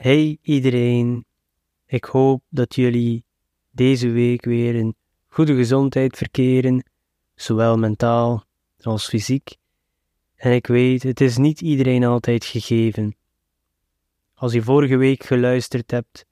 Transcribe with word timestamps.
Hey 0.00 0.38
iedereen, 0.42 1.24
ik 1.86 2.04
hoop 2.04 2.42
dat 2.48 2.74
jullie 2.74 3.24
deze 3.70 4.08
week 4.08 4.44
weer 4.44 4.74
in 4.74 4.94
goede 5.28 5.54
gezondheid 5.54 6.16
verkeren, 6.16 6.84
zowel 7.34 7.76
mentaal 7.78 8.44
als 8.80 9.08
fysiek. 9.08 9.56
En 10.36 10.52
ik 10.52 10.66
weet, 10.66 11.02
het 11.02 11.20
is 11.20 11.36
niet 11.36 11.60
iedereen 11.60 12.04
altijd 12.04 12.44
gegeven. 12.44 13.16
Als 14.34 14.52
je 14.52 14.62
vorige 14.62 14.96
week 14.96 15.24
geluisterd 15.24 15.90
hebt, 15.90 16.26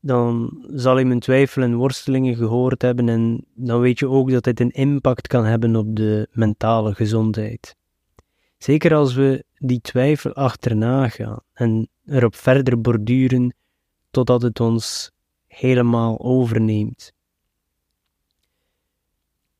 dan 0.00 0.58
zal 0.70 0.98
je 0.98 1.04
mijn 1.04 1.20
twijfelen 1.20 1.70
en 1.70 1.76
worstelingen 1.76 2.36
gehoord 2.36 2.82
hebben 2.82 3.08
en 3.08 3.44
dan 3.54 3.80
weet 3.80 3.98
je 3.98 4.08
ook 4.08 4.30
dat 4.30 4.44
dit 4.44 4.60
een 4.60 4.70
impact 4.70 5.26
kan 5.26 5.44
hebben 5.44 5.76
op 5.76 5.96
de 5.96 6.28
mentale 6.32 6.94
gezondheid. 6.94 7.76
Zeker 8.58 8.94
als 8.94 9.14
we 9.14 9.44
die 9.58 9.80
twijfel 9.80 10.32
achterna 10.34 11.08
gaan 11.08 11.40
en 11.52 11.88
erop 12.06 12.34
verder 12.34 12.80
borduren 12.80 13.54
totdat 14.10 14.42
het 14.42 14.60
ons 14.60 15.10
helemaal 15.46 16.20
overneemt. 16.20 17.12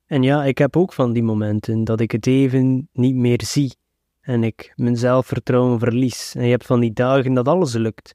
En 0.07 0.23
ja, 0.23 0.45
ik 0.45 0.59
heb 0.59 0.77
ook 0.77 0.93
van 0.93 1.13
die 1.13 1.23
momenten 1.23 1.85
dat 1.85 2.01
ik 2.01 2.11
het 2.11 2.27
even 2.27 2.89
niet 2.93 3.15
meer 3.15 3.43
zie 3.45 3.77
en 4.21 4.45
ik 4.45 4.73
mijn 4.77 4.97
zelfvertrouwen 4.97 5.79
verlies. 5.79 6.35
En 6.35 6.45
je 6.45 6.51
hebt 6.51 6.67
van 6.67 6.81
die 6.81 6.93
dagen 6.93 7.35
dat 7.35 7.49
alles 7.49 7.73
lukt. 7.73 8.15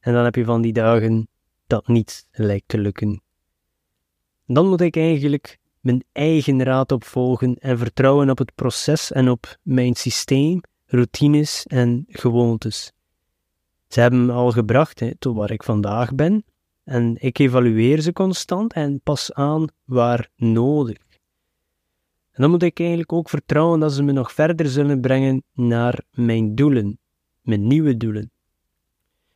En 0.00 0.12
dan 0.12 0.24
heb 0.24 0.34
je 0.34 0.44
van 0.44 0.62
die 0.62 0.72
dagen 0.72 1.28
dat 1.66 1.88
niet 1.88 2.26
lijkt 2.30 2.68
te 2.68 2.78
lukken. 2.78 3.22
Dan 4.46 4.68
moet 4.68 4.80
ik 4.80 4.96
eigenlijk 4.96 5.58
mijn 5.80 6.04
eigen 6.12 6.62
raad 6.62 6.92
opvolgen 6.92 7.54
en 7.54 7.78
vertrouwen 7.78 8.30
op 8.30 8.38
het 8.38 8.54
proces 8.54 9.12
en 9.12 9.28
op 9.28 9.56
mijn 9.62 9.94
systeem, 9.94 10.60
routines 10.86 11.66
en 11.66 12.04
gewoontes. 12.08 12.92
Ze 13.88 14.00
hebben 14.00 14.26
me 14.26 14.32
al 14.32 14.50
gebracht 14.50 15.00
hè, 15.00 15.14
tot 15.18 15.36
waar 15.36 15.50
ik 15.50 15.62
vandaag 15.62 16.14
ben 16.14 16.44
en 16.84 17.16
ik 17.18 17.38
evalueer 17.38 18.00
ze 18.00 18.12
constant 18.12 18.72
en 18.72 19.00
pas 19.00 19.32
aan 19.32 19.66
waar 19.84 20.30
nodig. 20.36 20.96
En 22.30 22.44
dan 22.44 22.50
moet 22.50 22.62
ik 22.62 22.78
eigenlijk 22.78 23.12
ook 23.12 23.28
vertrouwen 23.28 23.80
dat 23.80 23.92
ze 23.92 24.02
me 24.02 24.12
nog 24.12 24.32
verder 24.32 24.66
zullen 24.68 25.00
brengen 25.00 25.42
naar 25.52 26.02
mijn 26.10 26.54
doelen, 26.54 26.98
mijn 27.40 27.66
nieuwe 27.66 27.96
doelen. 27.96 28.30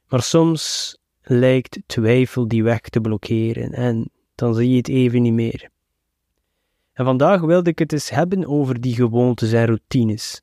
Maar 0.08 0.22
soms 0.22 0.96
lijkt 1.22 1.78
twijfel 1.86 2.48
die 2.48 2.62
weg 2.62 2.80
te 2.80 3.00
blokkeren 3.00 3.72
en 3.72 4.10
dan 4.34 4.54
zie 4.54 4.70
je 4.70 4.76
het 4.76 4.88
even 4.88 5.22
niet 5.22 5.32
meer. 5.32 5.71
En 6.92 7.04
vandaag 7.04 7.40
wilde 7.40 7.70
ik 7.70 7.78
het 7.78 7.92
eens 7.92 8.10
hebben 8.10 8.46
over 8.46 8.80
die 8.80 8.94
gewoontes 8.94 9.52
en 9.52 9.66
routines. 9.66 10.42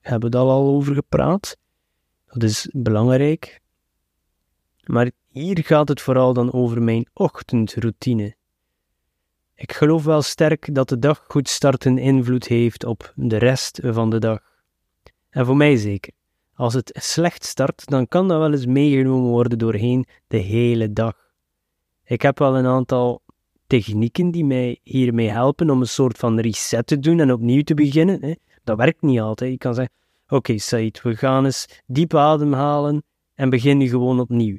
Hebben 0.00 0.30
we 0.30 0.36
daar 0.36 0.46
al 0.46 0.66
over 0.66 0.94
gepraat? 0.94 1.56
Dat 2.26 2.42
is 2.42 2.68
belangrijk. 2.72 3.60
Maar 4.84 5.10
hier 5.28 5.64
gaat 5.64 5.88
het 5.88 6.00
vooral 6.00 6.32
dan 6.32 6.52
over 6.52 6.82
mijn 6.82 7.06
ochtendroutine. 7.12 8.34
Ik 9.54 9.72
geloof 9.72 10.04
wel 10.04 10.22
sterk 10.22 10.74
dat 10.74 10.88
de 10.88 10.98
dag 10.98 11.24
goed 11.28 11.48
starten 11.48 11.98
invloed 11.98 12.46
heeft 12.46 12.84
op 12.84 13.12
de 13.16 13.36
rest 13.36 13.80
van 13.82 14.10
de 14.10 14.18
dag. 14.18 14.40
En 15.30 15.46
voor 15.46 15.56
mij 15.56 15.76
zeker. 15.76 16.12
Als 16.54 16.74
het 16.74 16.98
slecht 17.00 17.44
start, 17.44 17.86
dan 17.86 18.08
kan 18.08 18.28
dat 18.28 18.38
wel 18.38 18.52
eens 18.52 18.66
meegenomen 18.66 19.30
worden 19.30 19.58
doorheen 19.58 20.06
de 20.26 20.36
hele 20.36 20.92
dag. 20.92 21.14
Ik 22.04 22.22
heb 22.22 22.38
wel 22.38 22.56
een 22.56 22.66
aantal 22.66 23.21
technieken 23.72 24.30
die 24.30 24.44
mij 24.44 24.78
hiermee 24.82 25.30
helpen 25.30 25.70
om 25.70 25.80
een 25.80 25.86
soort 25.86 26.18
van 26.18 26.40
reset 26.40 26.86
te 26.86 26.98
doen 26.98 27.20
en 27.20 27.32
opnieuw 27.32 27.62
te 27.62 27.74
beginnen. 27.74 28.24
Hè. 28.24 28.34
Dat 28.64 28.76
werkt 28.76 29.02
niet 29.02 29.20
altijd. 29.20 29.50
Je 29.50 29.58
kan 29.58 29.74
zeggen, 29.74 29.94
oké 30.28 30.54
okay, 30.54 30.92
we 31.02 31.16
gaan 31.16 31.44
eens 31.44 31.82
diep 31.86 32.14
ademhalen 32.14 33.02
en 33.34 33.50
beginnen 33.50 33.88
gewoon 33.88 34.20
opnieuw. 34.20 34.58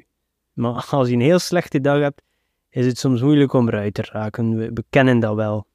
Maar 0.52 0.86
als 0.90 1.08
je 1.08 1.14
een 1.14 1.20
heel 1.20 1.38
slechte 1.38 1.80
dag 1.80 2.00
hebt, 2.00 2.22
is 2.70 2.86
het 2.86 2.98
soms 2.98 3.20
moeilijk 3.22 3.52
om 3.52 3.68
eruit 3.68 3.94
te 3.94 4.02
raken. 4.12 4.56
We, 4.56 4.70
we 4.72 4.84
kennen 4.90 5.20
dat 5.20 5.34
wel. 5.34 5.66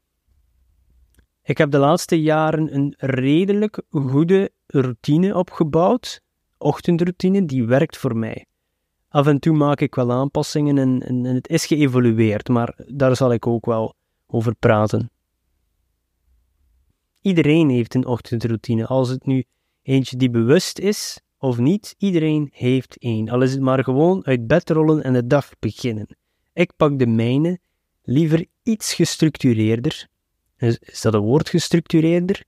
Ik 1.43 1.57
heb 1.57 1.71
de 1.71 1.77
laatste 1.77 2.21
jaren 2.21 2.75
een 2.75 2.93
redelijk 2.97 3.81
goede 3.89 4.51
routine 4.67 5.35
opgebouwd, 5.35 6.21
ochtendroutine, 6.57 7.45
die 7.45 7.65
werkt 7.65 7.97
voor 7.97 8.17
mij. 8.17 8.45
Af 9.09 9.27
en 9.27 9.39
toe 9.39 9.55
maak 9.55 9.81
ik 9.81 9.95
wel 9.95 10.11
aanpassingen 10.11 11.01
en, 11.01 11.23
het 11.23 11.47
is 11.47 11.65
geëvolueerd, 11.65 12.47
maar 12.47 12.75
daar 12.87 13.15
zal 13.15 13.33
ik 13.33 13.47
ook 13.47 13.65
wel 13.65 13.93
over 14.27 14.55
praten. 14.55 15.11
Iedereen 17.21 17.69
heeft 17.69 17.93
een 17.93 18.05
ochtendroutine, 18.05 18.85
als 18.85 19.09
het 19.09 19.25
nu 19.25 19.43
eentje 19.81 20.17
die 20.17 20.29
bewust 20.29 20.79
is 20.79 21.21
of 21.37 21.57
niet, 21.57 21.95
iedereen 21.97 22.49
heeft 22.53 22.97
één. 22.97 23.29
Al 23.29 23.41
is 23.41 23.51
het 23.51 23.61
maar 23.61 23.83
gewoon 23.83 24.25
uit 24.25 24.47
bed 24.47 24.69
rollen 24.69 25.03
en 25.03 25.13
de 25.13 25.27
dag 25.27 25.49
beginnen. 25.59 26.17
Ik 26.53 26.71
pak 26.75 26.99
de 26.99 27.07
mijne 27.07 27.59
liever 28.03 28.45
iets 28.63 28.93
gestructureerder. 28.93 30.07
Is, 30.57 30.77
is 30.77 31.01
dat 31.01 31.13
een 31.13 31.19
woord 31.19 31.49
gestructureerder? 31.49 32.43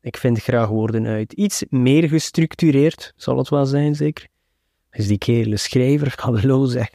Ik 0.00 0.16
vind 0.16 0.42
graag 0.42 0.68
woorden 0.68 1.06
uit. 1.06 1.32
Iets 1.32 1.64
meer 1.68 2.08
gestructureerd, 2.08 3.12
zal 3.16 3.38
het 3.38 3.48
wel 3.48 3.66
zijn, 3.66 3.94
zeker. 3.94 4.28
Is 4.94 5.06
die 5.06 5.18
kerel 5.18 5.56
schrijver? 5.56 6.14
Hallo 6.24 6.64
zeg. 6.64 6.90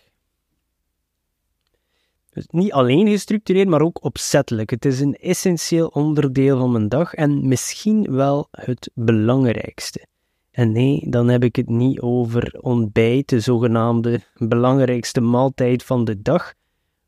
Dus 2.29 2.47
niet 2.47 2.71
alleen 2.71 3.07
gestructureerd, 3.07 3.67
maar 3.67 3.81
ook 3.81 4.03
opzettelijk. 4.03 4.69
Het 4.69 4.85
is 4.85 4.99
een 4.99 5.15
essentieel 5.15 5.87
onderdeel 5.87 6.57
van 6.57 6.71
mijn 6.71 6.89
dag 6.89 7.13
en 7.13 7.47
misschien 7.47 8.15
wel 8.15 8.47
het 8.51 8.89
belangrijkste. 8.93 10.07
En 10.51 10.71
nee, 10.71 11.09
dan 11.09 11.27
heb 11.27 11.43
ik 11.43 11.55
het 11.55 11.69
niet 11.69 11.99
over 11.99 12.57
ontbijt, 12.61 13.29
de 13.29 13.39
zogenaamde 13.39 14.21
belangrijkste 14.37 15.21
maaltijd 15.21 15.83
van 15.83 16.05
de 16.05 16.21
dag, 16.21 16.53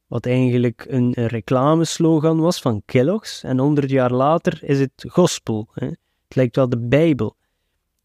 wat 0.07 0.25
eigenlijk 0.25 0.85
een, 0.87 1.13
reclameslogan 1.13 2.39
was 2.39 2.61
van 2.61 2.81
Kellogg's. 2.85 3.43
En 3.43 3.59
honderd 3.59 3.89
jaar 3.89 4.11
later 4.11 4.63
is 4.63 4.79
het 4.79 5.05
gospel. 5.07 5.67
Hè. 5.73 5.85
Het 5.85 6.35
lijkt 6.35 6.55
wel 6.55 6.69
de 6.69 6.79
Bijbel. 6.79 7.35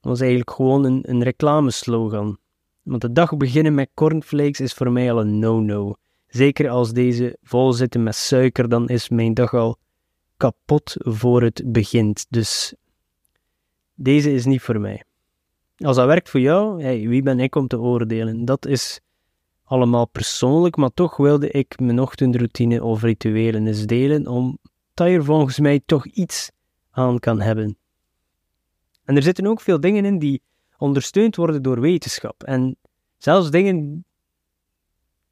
Dat 0.01 0.11
was 0.11 0.21
eigenlijk 0.21 0.51
gewoon 0.51 0.85
een, 0.85 1.01
een 1.03 1.23
reclameslogan. 1.23 2.39
Want 2.87 3.01
de 3.01 3.13
dag 3.13 3.37
beginnen 3.37 3.75
met 3.75 3.91
cornflakes 3.95 4.61
is 4.61 4.73
voor 4.73 4.93
mij 4.93 5.13
al 5.13 5.21
een 5.21 5.39
no-no. 5.39 5.95
Zeker 6.27 6.69
als 6.69 6.93
deze 6.93 7.37
vol 7.43 7.73
zitten 7.73 8.03
met 8.03 8.15
suiker, 8.15 8.69
dan 8.69 8.89
is 8.89 9.09
mijn 9.09 9.35
dag 9.35 9.55
al 9.55 9.77
kapot 10.37 10.95
voor 10.99 11.43
het 11.43 11.63
begint. 11.67 12.27
Dus 12.29 12.75
deze 13.95 14.33
is 14.33 14.45
niet 14.45 14.61
voor 14.61 14.81
mij. 14.81 15.05
Als 15.77 15.97
dat 15.97 16.07
werkt 16.07 16.31
voor 16.31 16.41
jou, 16.41 16.77
wie 17.09 17.23
ben 17.23 17.41
ik 17.41 17.55
om 17.55 17.67
te 17.67 17.81
oordelen? 17.81 18.45
Dat 18.45 18.67
is 18.67 19.01
allemaal 19.65 20.09
persoonlijk, 20.09 20.77
maar 20.77 20.93
toch 20.95 21.17
wilde 21.17 21.51
ik 21.51 21.81
mijn 21.81 22.01
ochtendroutine 22.01 22.85
of 22.85 23.03
rituelen 23.03 23.67
eens 23.67 23.87
delen, 23.87 24.27
omdat 24.27 24.59
je 24.95 25.05
er 25.05 25.25
volgens 25.25 25.59
mij 25.59 25.81
toch 25.87 26.07
iets 26.07 26.51
aan 26.91 27.19
kan 27.19 27.41
hebben. 27.41 27.77
En 29.05 29.17
er 29.17 29.23
zitten 29.23 29.47
ook 29.47 29.61
veel 29.61 29.81
dingen 29.81 30.05
in 30.05 30.19
die 30.19 30.43
ondersteund 30.79 31.37
worden 31.37 31.63
door 31.63 31.81
wetenschap. 31.81 32.43
En 32.43 32.77
zelfs 33.17 33.51
dingen 33.51 34.05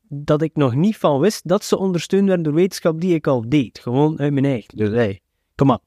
dat 0.08 0.42
ik 0.42 0.56
nog 0.56 0.74
niet 0.74 0.96
van 0.96 1.20
wist, 1.20 1.48
dat 1.48 1.64
ze 1.64 1.78
ondersteund 1.78 2.26
werden 2.26 2.44
door 2.44 2.54
wetenschap 2.54 3.00
die 3.00 3.14
ik 3.14 3.26
al 3.26 3.48
deed. 3.48 3.78
Gewoon 3.78 4.18
uit 4.18 4.32
mijn 4.32 4.44
eigen. 4.44 4.76
Dus 4.76 4.90
hey, 4.90 5.20
kom 5.54 5.70
op. 5.70 5.82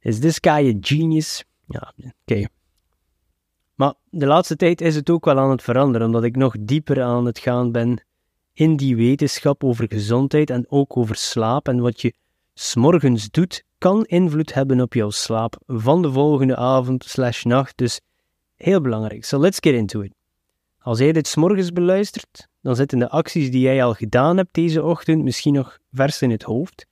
Is 0.00 0.18
this 0.18 0.38
guy 0.40 0.74
a 0.74 0.78
genius? 0.80 1.44
Ja, 1.66 1.94
oké. 2.24 2.46
Maar 3.74 3.94
de 4.10 4.26
laatste 4.26 4.56
tijd 4.56 4.80
is 4.80 4.94
het 4.94 5.10
ook 5.10 5.24
wel 5.24 5.38
aan 5.38 5.50
het 5.50 5.62
veranderen, 5.62 6.06
omdat 6.06 6.24
ik 6.24 6.36
nog 6.36 6.54
dieper 6.60 7.02
aan 7.02 7.24
het 7.24 7.38
gaan 7.38 7.72
ben 7.72 8.04
in 8.52 8.76
die 8.76 8.96
wetenschap 8.96 9.64
over 9.64 9.86
gezondheid 9.88 10.50
en 10.50 10.66
ook 10.68 10.96
over 10.96 11.16
slaap. 11.16 11.68
En 11.68 11.80
wat 11.80 12.00
je 12.00 12.14
s'morgens 12.54 13.30
doet, 13.30 13.64
kan 13.78 14.04
invloed 14.04 14.54
hebben 14.54 14.80
op 14.80 14.94
jouw 14.94 15.10
slaap 15.10 15.56
van 15.66 16.02
de 16.02 16.12
volgende 16.12 16.56
avond 16.56 17.04
slash 17.04 17.44
nacht. 17.44 17.76
Dus 17.76 18.00
heel 18.62 18.80
belangrijk. 18.80 19.24
So 19.24 19.38
let's 19.38 19.58
get 19.60 19.74
into 19.74 20.00
it. 20.00 20.12
Als 20.78 20.98
jij 20.98 21.12
dit 21.12 21.26
s'morgens 21.26 21.72
beluistert, 21.72 22.48
dan 22.62 22.76
zitten 22.76 22.98
de 22.98 23.08
acties 23.08 23.50
die 23.50 23.60
jij 23.60 23.84
al 23.84 23.94
gedaan 23.94 24.36
hebt 24.36 24.54
deze 24.54 24.82
ochtend 24.82 25.22
misschien 25.22 25.54
nog 25.54 25.78
vers 25.92 26.22
in 26.22 26.30
het 26.30 26.42
hoofd. 26.42 26.86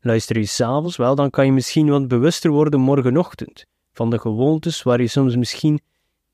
Luister 0.00 0.38
je 0.38 0.46
s'avonds, 0.46 0.96
wel, 0.96 1.14
dan 1.14 1.30
kan 1.30 1.46
je 1.46 1.52
misschien 1.52 1.88
wat 1.88 2.08
bewuster 2.08 2.50
worden 2.50 2.80
morgenochtend 2.80 3.64
van 3.92 4.10
de 4.10 4.18
gewoontes 4.18 4.82
waar 4.82 5.00
je 5.00 5.06
soms 5.06 5.36
misschien 5.36 5.80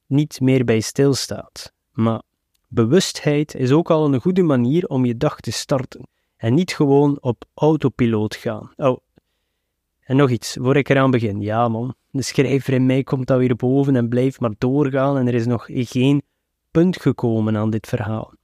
niet 0.07 0.41
meer 0.41 0.65
bij 0.65 0.81
stilstaat. 0.81 1.73
Maar 1.93 2.23
bewustheid 2.69 3.55
is 3.55 3.73
ook 3.73 3.91
al 3.91 4.15
een 4.15 4.21
goede 4.21 4.43
manier 4.43 4.87
om 4.87 5.05
je 5.05 5.17
dag 5.17 5.41
te 5.41 5.51
starten 5.51 6.09
en 6.37 6.55
niet 6.55 6.75
gewoon 6.75 7.19
op 7.21 7.45
autopiloot 7.55 8.37
gaan. 8.37 8.73
Oh, 8.77 8.99
en 10.07 10.17
nog 10.17 10.31
iets, 10.31 10.57
voor 10.61 10.77
ik 10.77 10.89
eraan 10.89 11.11
begin. 11.11 11.41
Ja 11.41 11.69
man, 11.69 11.95
de 12.11 12.23
schrijver 12.23 12.73
in 12.73 12.87
mij 12.87 13.03
komt 13.03 13.27
dat 13.27 13.39
weer 13.39 13.57
boven 13.57 13.97
en 13.97 14.09
blijft 14.09 14.41
maar 14.41 14.55
doorgaan 14.59 15.19
en 15.19 15.27
er 15.27 15.35
is 15.35 15.47
nog 15.47 15.67
geen 15.69 16.23
punt 16.71 17.01
gekomen 17.01 17.57
aan 17.57 17.71
dit 17.71 17.87
verhaal. 17.87 18.35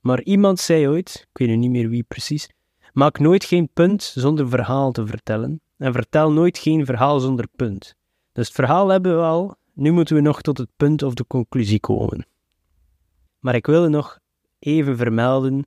Maar 0.00 0.22
iemand 0.22 0.60
zei 0.60 0.88
ooit, 0.88 1.26
ik 1.32 1.38
weet 1.38 1.48
nu 1.48 1.56
niet 1.56 1.70
meer 1.70 1.88
wie 1.88 2.02
precies, 2.02 2.50
maak 2.92 3.18
nooit 3.18 3.44
geen 3.44 3.68
punt 3.72 4.02
zonder 4.02 4.48
verhaal 4.48 4.92
te 4.92 5.06
vertellen 5.06 5.60
en 5.76 5.92
vertel 5.92 6.32
nooit 6.32 6.58
geen 6.58 6.86
verhaal 6.86 7.20
zonder 7.20 7.48
punt. 7.56 7.94
Dus 8.32 8.46
het 8.46 8.54
verhaal 8.54 8.88
hebben 8.88 9.16
we 9.16 9.22
al, 9.22 9.54
nu 9.72 9.90
moeten 9.90 10.14
we 10.16 10.22
nog 10.22 10.40
tot 10.40 10.58
het 10.58 10.70
punt 10.76 11.02
of 11.02 11.14
de 11.14 11.26
conclusie 11.26 11.80
komen. 11.80 12.26
Maar 13.38 13.54
ik 13.54 13.66
wilde 13.66 13.88
nog 13.88 14.18
even 14.58 14.96
vermelden, 14.96 15.66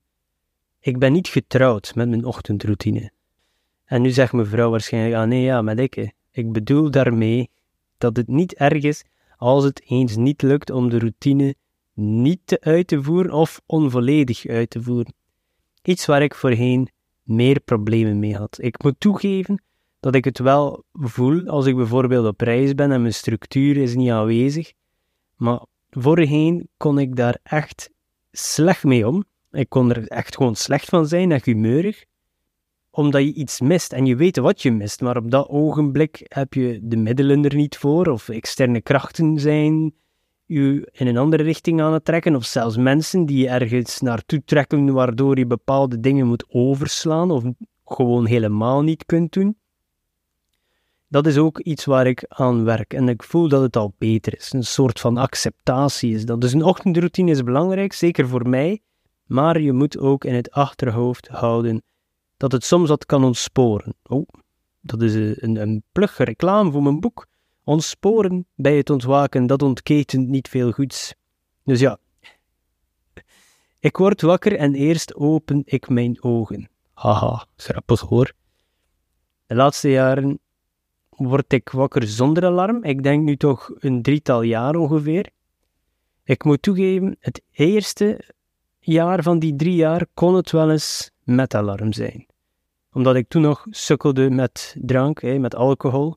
ik 0.79 0.99
ben 0.99 1.13
niet 1.13 1.27
getrouwd 1.27 1.95
met 1.95 2.09
mijn 2.09 2.25
ochtendroutine. 2.25 3.11
En 3.85 4.01
nu 4.01 4.09
zegt 4.09 4.33
mevrouw 4.33 4.69
waarschijnlijk, 4.69 5.15
ah 5.15 5.27
nee, 5.27 5.41
ja, 5.41 5.61
met 5.61 5.79
ik. 5.79 6.13
Ik 6.31 6.51
bedoel 6.51 6.91
daarmee 6.91 7.49
dat 7.97 8.17
het 8.17 8.27
niet 8.27 8.53
erg 8.53 8.83
is 8.83 9.03
als 9.37 9.63
het 9.63 9.81
eens 9.85 10.15
niet 10.15 10.41
lukt 10.41 10.69
om 10.69 10.89
de 10.89 10.99
routine 10.99 11.55
niet 11.93 12.39
te 12.45 12.61
uit 12.61 12.87
te 12.87 13.03
voeren 13.03 13.31
of 13.31 13.61
onvolledig 13.65 14.47
uit 14.47 14.69
te 14.69 14.81
voeren. 14.81 15.13
Iets 15.83 16.05
waar 16.05 16.21
ik 16.21 16.35
voorheen 16.35 16.89
meer 17.23 17.59
problemen 17.59 18.19
mee 18.19 18.35
had. 18.35 18.57
Ik 18.61 18.83
moet 18.83 18.99
toegeven 18.99 19.63
dat 19.99 20.15
ik 20.15 20.25
het 20.25 20.39
wel 20.39 20.83
voel 20.93 21.47
als 21.47 21.65
ik 21.65 21.75
bijvoorbeeld 21.75 22.27
op 22.27 22.41
reis 22.41 22.75
ben 22.75 22.91
en 22.91 23.01
mijn 23.01 23.13
structuur 23.13 23.77
is 23.77 23.95
niet 23.95 24.09
aanwezig. 24.09 24.73
Maar 25.35 25.59
voorheen 25.89 26.69
kon 26.77 26.99
ik 26.99 27.15
daar 27.15 27.39
echt 27.43 27.91
slecht 28.31 28.83
mee 28.83 29.07
om. 29.07 29.23
Ik 29.51 29.69
kon 29.69 29.89
er 29.89 30.07
echt 30.07 30.35
gewoon 30.35 30.55
slecht 30.55 30.89
van 30.89 31.07
zijn 31.07 31.31
en 31.31 31.41
humeurig, 31.43 32.05
omdat 32.95 33.21
je 33.21 33.33
iets 33.33 33.61
mist 33.61 33.93
en 33.93 34.05
je 34.05 34.15
weet 34.15 34.37
wat 34.37 34.61
je 34.61 34.71
mist, 34.71 35.01
maar 35.01 35.17
op 35.17 35.31
dat 35.31 35.47
ogenblik 35.47 36.25
heb 36.27 36.53
je 36.53 36.79
de 36.83 36.97
middelen 36.97 37.43
er 37.43 37.55
niet 37.55 37.77
voor, 37.77 38.07
of 38.07 38.29
externe 38.29 38.81
krachten 38.81 39.39
zijn 39.39 39.93
je 40.45 40.89
in 40.91 41.07
een 41.07 41.17
andere 41.17 41.43
richting 41.43 41.81
aan 41.81 41.93
het 41.93 42.05
trekken, 42.05 42.35
of 42.35 42.45
zelfs 42.45 42.77
mensen 42.77 43.25
die 43.25 43.37
je 43.37 43.49
ergens 43.49 44.01
naartoe 44.01 44.43
trekken, 44.45 44.93
waardoor 44.93 45.37
je 45.37 45.45
bepaalde 45.45 45.99
dingen 45.99 46.27
moet 46.27 46.45
overslaan 46.49 47.31
of 47.31 47.43
gewoon 47.85 48.25
helemaal 48.25 48.81
niet 48.81 49.05
kunt 49.05 49.33
doen. 49.33 49.57
Dat 51.07 51.27
is 51.27 51.37
ook 51.37 51.59
iets 51.59 51.85
waar 51.85 52.07
ik 52.07 52.25
aan 52.27 52.63
werk 52.63 52.93
en 52.93 53.09
ik 53.09 53.23
voel 53.23 53.47
dat 53.47 53.61
het 53.61 53.75
al 53.75 53.93
beter 53.97 54.35
is. 54.37 54.53
Een 54.53 54.63
soort 54.63 54.99
van 54.99 55.17
acceptatie 55.17 56.13
is 56.13 56.25
dat. 56.25 56.41
Dus 56.41 56.53
een 56.53 56.63
ochtendroutine 56.63 57.31
is 57.31 57.43
belangrijk, 57.43 57.93
zeker 57.93 58.27
voor 58.27 58.49
mij, 58.49 58.81
maar 59.25 59.61
je 59.61 59.73
moet 59.73 59.97
ook 59.97 60.25
in 60.25 60.33
het 60.33 60.51
achterhoofd 60.51 61.27
houden 61.27 61.83
dat 62.37 62.51
het 62.51 62.63
soms 62.63 62.89
wat 62.89 63.05
kan 63.05 63.23
ontsporen. 63.23 63.95
Oh, 64.03 64.27
dat 64.81 65.01
is 65.01 65.13
een, 65.15 65.55
een 65.55 65.83
plug 65.91 66.17
reclame 66.17 66.71
voor 66.71 66.83
mijn 66.83 66.99
boek. 66.99 67.27
Ontsporen 67.63 68.47
bij 68.55 68.77
het 68.77 68.89
ontwaken, 68.89 69.47
dat 69.47 69.61
ontketent 69.61 70.27
niet 70.27 70.47
veel 70.47 70.71
goeds. 70.71 71.13
Dus 71.63 71.79
ja, 71.79 71.97
ik 73.79 73.97
word 73.97 74.21
wakker 74.21 74.55
en 74.55 74.75
eerst 74.75 75.15
open 75.15 75.61
ik 75.65 75.89
mijn 75.89 76.23
ogen. 76.23 76.69
Haha, 76.93 77.45
grappig 77.55 78.01
hoor. 78.01 78.33
De 79.45 79.55
laatste 79.55 79.89
jaren 79.89 80.39
word 81.09 81.53
ik 81.53 81.69
wakker 81.69 82.07
zonder 82.07 82.45
alarm. 82.45 82.83
Ik 82.83 83.03
denk 83.03 83.23
nu 83.23 83.37
toch 83.37 83.71
een 83.79 84.01
drietal 84.01 84.41
jaar 84.41 84.75
ongeveer. 84.75 85.29
Ik 86.23 86.43
moet 86.43 86.61
toegeven, 86.61 87.15
het 87.19 87.41
eerste 87.51 88.33
jaar 88.79 89.23
van 89.23 89.39
die 89.39 89.55
drie 89.55 89.75
jaar 89.75 90.05
kon 90.13 90.35
het 90.35 90.51
wel 90.51 90.71
eens 90.71 91.11
met 91.25 91.53
alarm 91.53 91.93
zijn. 91.93 92.25
Omdat 92.91 93.15
ik 93.15 93.27
toen 93.27 93.41
nog 93.41 93.65
sukkelde 93.69 94.29
met 94.29 94.75
drank, 94.79 95.21
met 95.21 95.55
alcohol. 95.55 96.15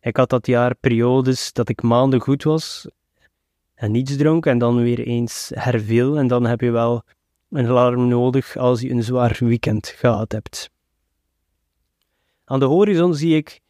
Ik 0.00 0.16
had 0.16 0.28
dat 0.28 0.46
jaar 0.46 0.74
periodes 0.74 1.52
dat 1.52 1.68
ik 1.68 1.82
maanden 1.82 2.20
goed 2.20 2.42
was 2.42 2.88
en 3.80 3.90
niets 3.90 4.16
dronk 4.16 4.46
en 4.46 4.58
dan 4.58 4.82
weer 4.82 5.00
eens 5.00 5.50
herviel. 5.54 6.18
En 6.18 6.26
dan 6.26 6.46
heb 6.46 6.60
je 6.60 6.70
wel 6.70 7.02
een 7.50 7.66
alarm 7.66 8.08
nodig 8.08 8.56
als 8.56 8.80
je 8.80 8.90
een 8.90 9.02
zwaar 9.02 9.36
weekend 9.38 9.86
gehad 9.88 10.32
hebt. 10.32 10.70
Aan 12.44 12.58
de 12.58 12.64
horizon 12.64 13.14
zie 13.14 13.36
ik 13.36 13.60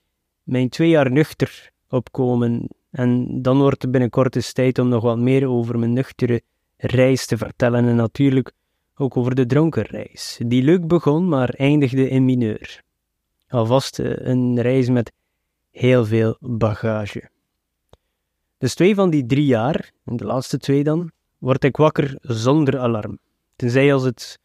mijn 0.43 0.69
twee 0.69 0.89
jaar 0.89 1.11
nuchter 1.11 1.71
opkomen. 1.89 2.69
En 2.91 3.43
dan 3.43 3.59
wordt 3.59 3.83
het 3.83 3.91
binnenkort 3.91 4.37
eens 4.37 4.53
tijd 4.53 4.79
om 4.79 4.89
nog 4.89 5.03
wat 5.03 5.19
meer 5.19 5.49
over 5.49 5.79
mijn 5.79 5.93
nuchtere 5.93 6.43
reis 6.77 7.27
te 7.27 7.37
vertellen. 7.37 7.89
En 7.89 7.97
natuurlijk 7.97 8.53
ook 9.01 9.17
over 9.17 9.35
de 9.35 9.47
dronken 9.47 9.83
reis, 9.83 10.41
die 10.47 10.63
leuk 10.63 10.87
begon, 10.87 11.29
maar 11.29 11.49
eindigde 11.49 12.09
in 12.09 12.25
mineur. 12.25 12.83
Alvast 13.49 13.99
eh, 13.99 14.13
een 14.17 14.61
reis 14.61 14.89
met 14.89 15.13
heel 15.71 16.05
veel 16.05 16.37
bagage. 16.41 17.29
Dus 18.59 18.75
twee 18.75 18.95
van 18.95 19.11
die 19.11 19.27
drie 19.27 19.47
jaar, 19.47 19.91
en 20.05 20.17
de 20.17 20.25
laatste 20.25 20.59
twee 20.59 20.85
dan, 20.85 21.11
word 21.39 21.65
ik 21.65 21.77
wakker 21.77 22.19
zonder 22.21 22.79
alarm. 22.79 23.19
Tenzij 23.57 23.93
als 23.93 24.03
het 24.03 24.39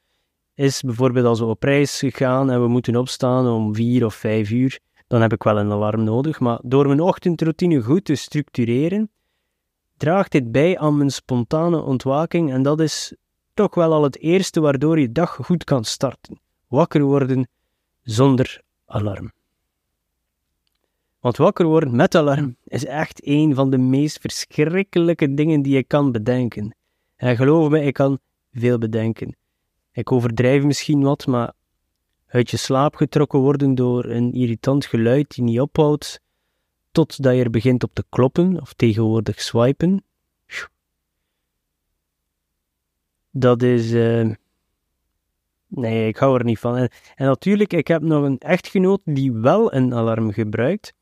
is, 0.54 0.82
bijvoorbeeld 0.82 1.26
als 1.26 1.40
we 1.40 1.46
op 1.46 1.64
reis 1.64 2.04
gaan 2.06 2.52
en 2.52 2.62
we 2.62 2.68
moeten 2.68 2.96
opstaan 2.96 3.48
om 3.48 3.76
vier 3.76 4.06
of 4.06 4.16
vijf 4.16 4.50
uur, 4.50 4.80
dan 5.08 5.22
heb 5.22 5.34
ik 5.34 5.44
wel 5.44 5.58
een 5.58 5.72
alarm 5.72 6.04
nodig. 6.04 6.40
Maar 6.40 6.60
door 6.64 6.88
mijn 6.88 7.02
ochtendroutine 7.02 7.82
goed 7.82 8.06
te 8.06 8.16
structureren, 8.16 9.10
draagt 9.98 10.32
dit 10.32 10.52
bij 10.52 10.78
aan 10.78 10.98
mijn 10.98 11.10
spontane 11.10 11.82
ontwaking 11.82 12.52
en 12.52 12.64
dat 12.64 12.80
is 12.80 13.14
toch 13.56 13.76
wel 13.76 13.94
al 13.94 14.04
het 14.04 14.20
eerste 14.20 14.60
waardoor 14.60 15.00
je 15.00 15.12
dag 15.12 15.38
goed 15.42 15.64
kan 15.64 15.84
starten. 15.84 16.40
Wakker 16.68 17.02
worden 17.02 17.48
zonder 18.04 18.62
alarm. 18.86 19.32
Want 21.20 21.38
wakker 21.38 21.66
worden 21.66 21.96
met 21.96 22.16
alarm 22.16 22.58
is 22.64 22.86
echt 22.86 23.28
een 23.28 23.56
van 23.56 23.70
de 23.70 23.78
meest 23.78 24.20
verschrikkelijke 24.20 25.34
dingen 25.34 25.62
die 25.62 25.76
je 25.76 25.84
kan 25.84 26.12
bedenken. 26.12 26.76
En 27.16 27.36
geloof 27.36 27.70
me, 27.70 27.82
ik 27.82 27.94
kan 27.94 28.20
veel 28.54 28.78
bedenken. 28.78 29.36
Ik 29.92 30.12
overdrijf 30.12 30.64
misschien 30.64 31.02
wat, 31.02 31.28
maar 31.28 31.54
uit 32.28 32.50
je 32.50 32.58
slaap 32.58 32.96
getrokken 32.96 33.40
worden 33.40 33.76
door 33.76 34.06
een 34.06 34.34
irritant 34.34 34.86
geluid 34.86 35.36
die 35.36 35.44
niet 35.44 35.60
ophoudt, 35.60 36.20
totdat 36.92 37.36
je 37.36 37.44
er 37.44 37.50
begint 37.50 37.84
op 37.84 37.94
te 37.94 38.04
kloppen, 38.10 38.62
of 38.62 38.74
tegenwoordig 38.74 39.42
swipen. 39.42 40.04
Dat 43.38 43.62
is. 43.62 43.92
Uh... 43.92 44.30
Nee, 45.68 46.08
ik 46.08 46.18
hou 46.18 46.38
er 46.38 46.44
niet 46.44 46.60
van. 46.60 46.78
En, 46.78 46.90
en, 47.16 47.26
natuurlijk, 47.26 47.74
ik 47.74 47.88
heb 47.88 48.02
nog 48.02 48.24
een 48.24 48.38
echtgenoot 48.38 49.02
die 49.06 49.32
wel 49.32 49.74
een 49.74 49.94
alarm 49.94 50.32
gebruikt. 50.32 50.94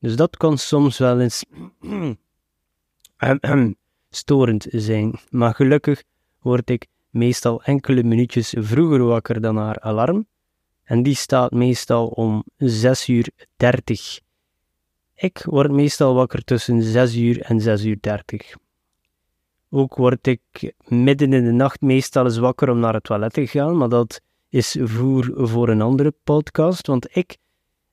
Dus 0.00 0.16
dat 0.16 0.36
kan 0.36 0.58
soms 0.58 0.98
wel 0.98 1.20
eens 1.20 1.44
storend 4.10 4.66
zijn. 4.70 5.18
Maar 5.30 5.54
gelukkig 5.54 6.02
word 6.40 6.70
ik 6.70 6.86
meestal 7.10 7.62
enkele 7.62 8.02
minuutjes 8.02 8.54
vroeger 8.58 9.04
wakker 9.04 9.40
dan 9.40 9.56
haar 9.56 9.80
alarm. 9.80 10.26
En 10.82 11.02
die 11.02 11.14
staat 11.14 11.50
meestal 11.50 12.06
om 12.06 12.44
6 12.56 13.08
uur 13.08 13.30
30. 13.56 14.20
Ik 15.14 15.42
word 15.44 15.70
meestal 15.70 16.14
wakker 16.14 16.44
tussen 16.44 16.82
6 16.82 17.16
uur 17.16 17.40
en 17.40 17.60
6 17.60 17.84
uur 17.84 17.98
30. 18.00 18.54
Ook 19.76 19.94
word 19.94 20.26
ik 20.26 20.74
midden 20.88 21.32
in 21.32 21.44
de 21.44 21.52
nacht 21.52 21.80
meestal 21.80 22.24
eens 22.24 22.38
wakker 22.38 22.70
om 22.70 22.78
naar 22.78 22.94
het 22.94 23.04
toilet 23.04 23.32
te 23.32 23.46
gaan, 23.46 23.76
maar 23.76 23.88
dat 23.88 24.20
is 24.48 24.76
voer 24.80 25.32
voor 25.34 25.68
een 25.68 25.80
andere 25.80 26.14
podcast, 26.24 26.86
want 26.86 27.16
ik 27.16 27.36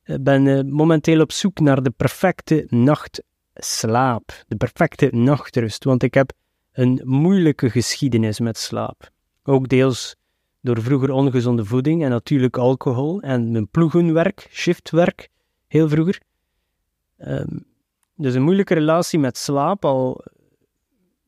eh, 0.04 0.16
ben 0.22 0.48
eh, 0.48 0.64
momenteel 0.64 1.22
op 1.22 1.32
zoek 1.32 1.60
naar 1.60 1.84
de 1.84 1.90
perfecte 1.90 2.66
nachtslaap, 2.70 4.44
de 4.48 4.56
perfecte 4.56 5.10
nachtrust, 5.12 5.84
want 5.84 6.04
ik 6.04 6.14
heb 6.14 6.32
een 6.72 7.02
moeilijke 7.04 7.70
geschiedenis 7.70 8.40
met 8.40 8.58
slaap. 8.58 9.10
Ook 9.44 9.68
deels 9.70 10.16
door 10.62 10.82
vroeger 10.82 11.12
ongezonde 11.12 11.66
voeding 11.66 12.04
en 12.04 12.10
natuurlijk 12.10 12.58
alcohol 12.58 13.22
en 13.22 13.52
mijn 13.52 13.70
ploegenwerk, 13.70 14.48
shiftwerk, 14.52 15.30
heel 15.68 15.90
vroeger. 15.90 16.22
Um, 17.18 17.66
dus 18.16 18.34
een 18.34 18.44
moeilijke 18.44 18.74
relatie 18.74 19.20
met 19.20 19.38
slaap 19.38 19.86
al 19.86 20.24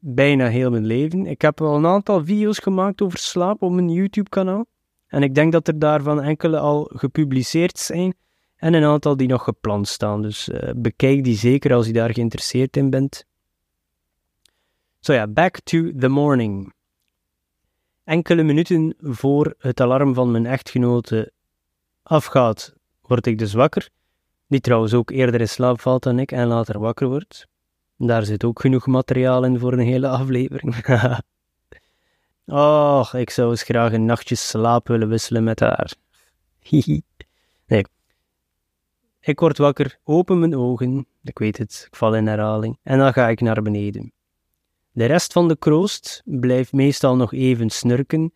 bijna 0.07 0.47
heel 0.47 0.69
mijn 0.69 0.85
leven. 0.85 1.25
Ik 1.25 1.41
heb 1.41 1.61
al 1.61 1.75
een 1.75 1.85
aantal 1.85 2.25
video's 2.25 2.59
gemaakt 2.59 3.01
over 3.01 3.17
slaap 3.17 3.61
op 3.61 3.71
mijn 3.71 3.89
YouTube-kanaal. 3.89 4.65
En 5.07 5.23
ik 5.23 5.35
denk 5.35 5.51
dat 5.51 5.67
er 5.67 5.79
daarvan 5.79 6.21
enkele 6.21 6.59
al 6.59 6.91
gepubliceerd 6.93 7.77
zijn 7.79 8.15
en 8.55 8.73
een 8.73 8.83
aantal 8.83 9.17
die 9.17 9.27
nog 9.27 9.43
gepland 9.43 9.87
staan. 9.87 10.21
Dus 10.21 10.49
uh, 10.49 10.69
bekijk 10.75 11.23
die 11.23 11.35
zeker 11.35 11.73
als 11.73 11.87
je 11.87 11.93
daar 11.93 12.13
geïnteresseerd 12.13 12.77
in 12.77 12.89
bent. 12.89 13.25
So 14.99 15.13
ja, 15.13 15.27
back 15.27 15.59
to 15.59 15.91
the 15.97 16.07
morning. 16.07 16.73
Enkele 18.03 18.43
minuten 18.43 18.95
voor 18.99 19.55
het 19.57 19.81
alarm 19.81 20.13
van 20.13 20.31
mijn 20.31 20.45
echtgenote 20.45 21.31
afgaat, 22.03 22.73
word 23.01 23.25
ik 23.25 23.37
dus 23.37 23.53
wakker. 23.53 23.89
Die 24.47 24.59
trouwens 24.59 24.93
ook 24.93 25.09
eerder 25.09 25.41
in 25.41 25.49
slaap 25.49 25.81
valt 25.81 26.03
dan 26.03 26.19
ik 26.19 26.31
en 26.31 26.47
later 26.47 26.79
wakker 26.79 27.07
wordt. 27.07 27.47
Daar 27.97 28.25
zit 28.25 28.43
ook 28.43 28.61
genoeg 28.61 28.87
materiaal 28.87 29.43
in 29.43 29.59
voor 29.59 29.73
een 29.73 29.79
hele 29.79 30.07
aflevering. 30.07 30.75
Och, 32.45 33.13
ik 33.13 33.29
zou 33.29 33.49
eens 33.49 33.63
graag 33.63 33.93
een 33.93 34.05
nachtje 34.05 34.35
slaap 34.35 34.87
willen 34.87 35.09
wisselen 35.09 35.43
met 35.43 35.59
haar. 35.59 35.93
nee. 37.67 37.85
Ik 39.21 39.39
word 39.39 39.57
wakker, 39.57 39.99
open 40.03 40.39
mijn 40.39 40.55
ogen, 40.55 41.07
ik 41.23 41.39
weet 41.39 41.57
het, 41.57 41.83
ik 41.87 41.95
val 41.95 42.15
in 42.15 42.27
herhaling, 42.27 42.79
en 42.83 42.97
dan 42.97 43.13
ga 43.13 43.29
ik 43.29 43.41
naar 43.41 43.61
beneden. 43.61 44.13
De 44.91 45.05
rest 45.05 45.33
van 45.33 45.47
de 45.47 45.57
kroost 45.57 46.21
blijft 46.25 46.73
meestal 46.73 47.15
nog 47.15 47.33
even 47.33 47.69
snurken. 47.69 48.33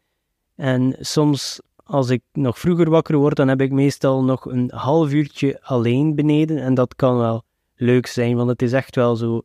En 0.56 0.96
soms, 1.00 1.62
als 1.84 2.10
ik 2.10 2.24
nog 2.32 2.60
vroeger 2.60 2.90
wakker 2.90 3.18
word, 3.18 3.36
dan 3.36 3.48
heb 3.48 3.62
ik 3.62 3.72
meestal 3.72 4.24
nog 4.24 4.46
een 4.46 4.72
half 4.76 5.12
uurtje 5.12 5.62
alleen 5.62 6.16
beneden. 6.16 6.58
En 6.58 6.74
dat 6.74 6.96
kan 6.96 7.18
wel 7.18 7.44
leuk 7.80 8.08
zijn, 8.08 8.36
want 8.36 8.50
het 8.50 8.62
is 8.62 8.72
echt 8.72 8.96
wel 8.96 9.16
zo 9.16 9.42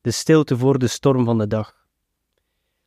de 0.00 0.10
stilte 0.10 0.56
voor 0.56 0.78
de 0.78 0.86
storm 0.86 1.24
van 1.24 1.38
de 1.38 1.46
dag. 1.46 1.76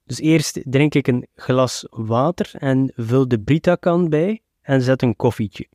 Dus 0.06 0.20
eerst 0.20 0.62
drink 0.64 0.94
ik 0.94 1.08
een 1.08 1.28
glas 1.36 1.86
water 1.90 2.52
en 2.54 2.92
vul 2.96 3.28
de 3.28 3.40
Brita-kan 3.40 4.10
bij 4.10 4.42
en 4.62 4.82
zet 4.82 5.02
een 5.02 5.16
koffietje. 5.16 5.68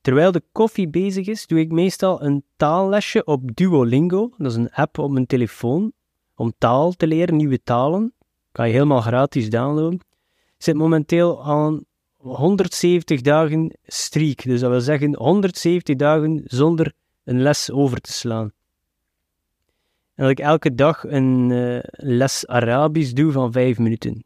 Terwijl 0.00 0.32
de 0.32 0.42
koffie 0.52 0.88
bezig 0.88 1.26
is, 1.26 1.46
doe 1.46 1.58
ik 1.58 1.72
meestal 1.72 2.22
een 2.22 2.44
taallesje 2.56 3.24
op 3.24 3.56
Duolingo. 3.56 4.30
Dat 4.38 4.50
is 4.50 4.56
een 4.56 4.72
app 4.72 4.98
op 4.98 5.10
mijn 5.10 5.26
telefoon 5.26 5.92
om 6.34 6.52
taal 6.58 6.92
te 6.92 7.06
leren, 7.06 7.36
nieuwe 7.36 7.62
talen. 7.62 8.12
Kan 8.52 8.66
je 8.66 8.72
helemaal 8.72 9.00
gratis 9.00 9.50
downloaden. 9.50 10.00
Ik 10.56 10.62
zit 10.62 10.74
momenteel 10.74 11.44
aan 11.44 11.84
170 12.16 13.20
dagen 13.20 13.78
streak. 13.82 14.42
Dus 14.42 14.60
dat 14.60 14.70
wil 14.70 14.80
zeggen 14.80 15.16
170 15.16 15.96
dagen 15.96 16.42
zonder 16.44 16.92
een 17.24 17.42
les 17.42 17.70
over 17.70 18.00
te 18.00 18.12
slaan. 18.12 18.52
En 20.14 20.22
dat 20.22 20.30
ik 20.30 20.40
elke 20.40 20.74
dag 20.74 21.04
een 21.04 21.50
uh, 21.50 21.78
les 21.90 22.46
Arabisch 22.46 23.12
doe 23.12 23.32
van 23.32 23.52
5 23.52 23.78
minuten. 23.78 24.24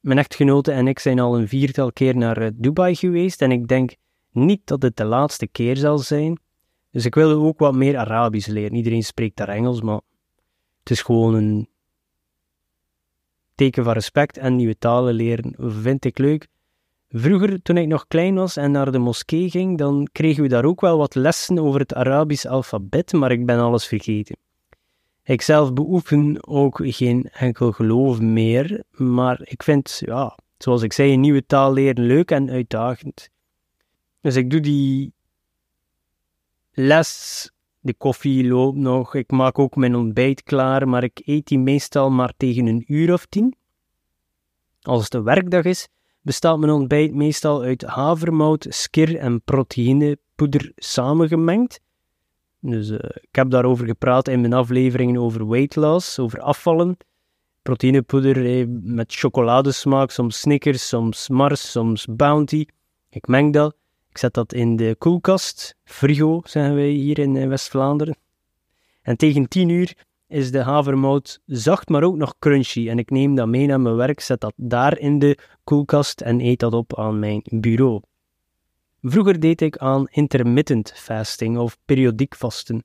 Mijn 0.00 0.18
echtgenote 0.18 0.72
en 0.72 0.88
ik 0.88 0.98
zijn 0.98 1.20
al 1.20 1.38
een 1.38 1.48
viertal 1.48 1.92
keer 1.92 2.16
naar 2.16 2.42
uh, 2.42 2.48
Dubai 2.54 2.94
geweest 2.94 3.42
en 3.42 3.52
ik 3.52 3.68
denk 3.68 3.94
niet 4.30 4.66
dat 4.66 4.82
het 4.82 4.96
de 4.96 5.04
laatste 5.04 5.46
keer 5.46 5.76
zal 5.76 5.98
zijn. 5.98 6.40
Dus 6.90 7.04
ik 7.04 7.14
wil 7.14 7.42
ook 7.42 7.58
wat 7.58 7.74
meer 7.74 7.96
Arabisch 7.96 8.46
leren. 8.46 8.74
Iedereen 8.74 9.02
spreekt 9.02 9.36
daar 9.36 9.48
Engels, 9.48 9.80
maar 9.80 10.00
het 10.78 10.90
is 10.90 11.02
gewoon 11.02 11.34
een 11.34 11.68
teken 13.54 13.84
van 13.84 13.92
respect 13.92 14.38
en 14.38 14.56
nieuwe 14.56 14.78
talen 14.78 15.14
leren 15.14 15.54
vind 15.58 16.04
ik 16.04 16.18
leuk. 16.18 16.48
Vroeger, 17.14 17.62
toen 17.62 17.76
ik 17.76 17.86
nog 17.86 18.06
klein 18.08 18.34
was 18.34 18.56
en 18.56 18.70
naar 18.70 18.92
de 18.92 18.98
moskee 18.98 19.50
ging, 19.50 19.78
dan 19.78 20.08
kregen 20.12 20.42
we 20.42 20.48
daar 20.48 20.64
ook 20.64 20.80
wel 20.80 20.98
wat 20.98 21.14
lessen 21.14 21.58
over 21.58 21.80
het 21.80 21.94
Arabisch 21.94 22.46
alfabet, 22.46 23.12
maar 23.12 23.32
ik 23.32 23.46
ben 23.46 23.58
alles 23.58 23.86
vergeten. 23.86 24.36
Ik 25.22 25.42
zelf 25.42 25.72
beoefen 25.72 26.46
ook 26.46 26.80
geen 26.82 27.28
enkel 27.32 27.72
geloof 27.72 28.20
meer, 28.20 28.82
maar 28.90 29.40
ik 29.44 29.62
vind, 29.62 30.02
ja, 30.04 30.38
zoals 30.58 30.82
ik 30.82 30.92
zei, 30.92 31.12
een 31.12 31.20
nieuwe 31.20 31.46
taal 31.46 31.72
leren 31.72 32.04
leuk 32.04 32.30
en 32.30 32.50
uitdagend. 32.50 33.28
Dus 34.20 34.36
ik 34.36 34.50
doe 34.50 34.60
die 34.60 35.12
les, 36.72 37.50
de 37.80 37.94
koffie 37.94 38.48
loopt 38.48 38.78
nog, 38.78 39.14
ik 39.14 39.30
maak 39.30 39.58
ook 39.58 39.76
mijn 39.76 39.94
ontbijt 39.94 40.42
klaar, 40.42 40.88
maar 40.88 41.02
ik 41.02 41.22
eet 41.24 41.46
die 41.46 41.58
meestal 41.58 42.10
maar 42.10 42.32
tegen 42.36 42.66
een 42.66 42.84
uur 42.86 43.12
of 43.12 43.26
tien. 43.26 43.54
Als 44.82 45.04
het 45.04 45.14
een 45.14 45.22
werkdag 45.22 45.64
is, 45.64 45.88
bestaat 46.22 46.58
mijn 46.58 46.72
ontbijt 46.72 47.14
meestal 47.14 47.62
uit 47.62 47.82
havermout, 47.82 48.66
skir 48.68 49.16
en 49.16 49.42
proteïnepoeder 49.42 50.72
samengemengd. 50.76 51.80
Dus 52.60 52.88
uh, 52.88 52.98
ik 52.98 53.34
heb 53.34 53.50
daarover 53.50 53.86
gepraat 53.86 54.28
in 54.28 54.40
mijn 54.40 54.52
afleveringen 54.52 55.20
over 55.20 55.48
weight 55.48 55.76
loss, 55.76 56.18
over 56.18 56.40
afvallen. 56.40 56.96
Proteïnepoeder 57.62 58.46
eh, 58.46 58.66
met 58.82 59.14
chocoladesmaak, 59.14 60.10
soms 60.10 60.40
Snickers, 60.40 60.88
soms 60.88 61.28
Mars, 61.28 61.70
soms 61.70 62.06
Bounty. 62.10 62.66
Ik 63.10 63.26
meng 63.26 63.52
dat. 63.52 63.76
Ik 64.10 64.18
zet 64.18 64.34
dat 64.34 64.52
in 64.52 64.76
de 64.76 64.96
koelkast, 64.98 65.76
frigo 65.84 66.40
zeggen 66.44 66.74
wij 66.74 66.88
hier 66.88 67.18
in 67.18 67.36
eh, 67.36 67.48
West-Vlaanderen. 67.48 68.16
En 69.02 69.16
tegen 69.16 69.48
10 69.48 69.68
uur 69.68 69.94
is 70.32 70.50
de 70.50 70.62
havermout 70.62 71.40
zacht, 71.46 71.88
maar 71.88 72.02
ook 72.02 72.16
nog 72.16 72.34
crunchy. 72.38 72.88
En 72.88 72.98
ik 72.98 73.10
neem 73.10 73.34
dat 73.34 73.48
mee 73.48 73.66
naar 73.66 73.80
mijn 73.80 73.96
werk, 73.96 74.20
zet 74.20 74.40
dat 74.40 74.52
daar 74.56 74.98
in 74.98 75.18
de 75.18 75.38
koelkast 75.64 76.20
en 76.20 76.40
eet 76.40 76.58
dat 76.58 76.72
op 76.72 76.98
aan 76.98 77.18
mijn 77.18 77.42
bureau. 77.50 78.00
Vroeger 79.02 79.40
deed 79.40 79.60
ik 79.60 79.76
aan 79.76 80.08
intermittent 80.10 80.92
fasting 80.96 81.58
of 81.58 81.78
periodiek 81.84 82.34
vasten. 82.34 82.84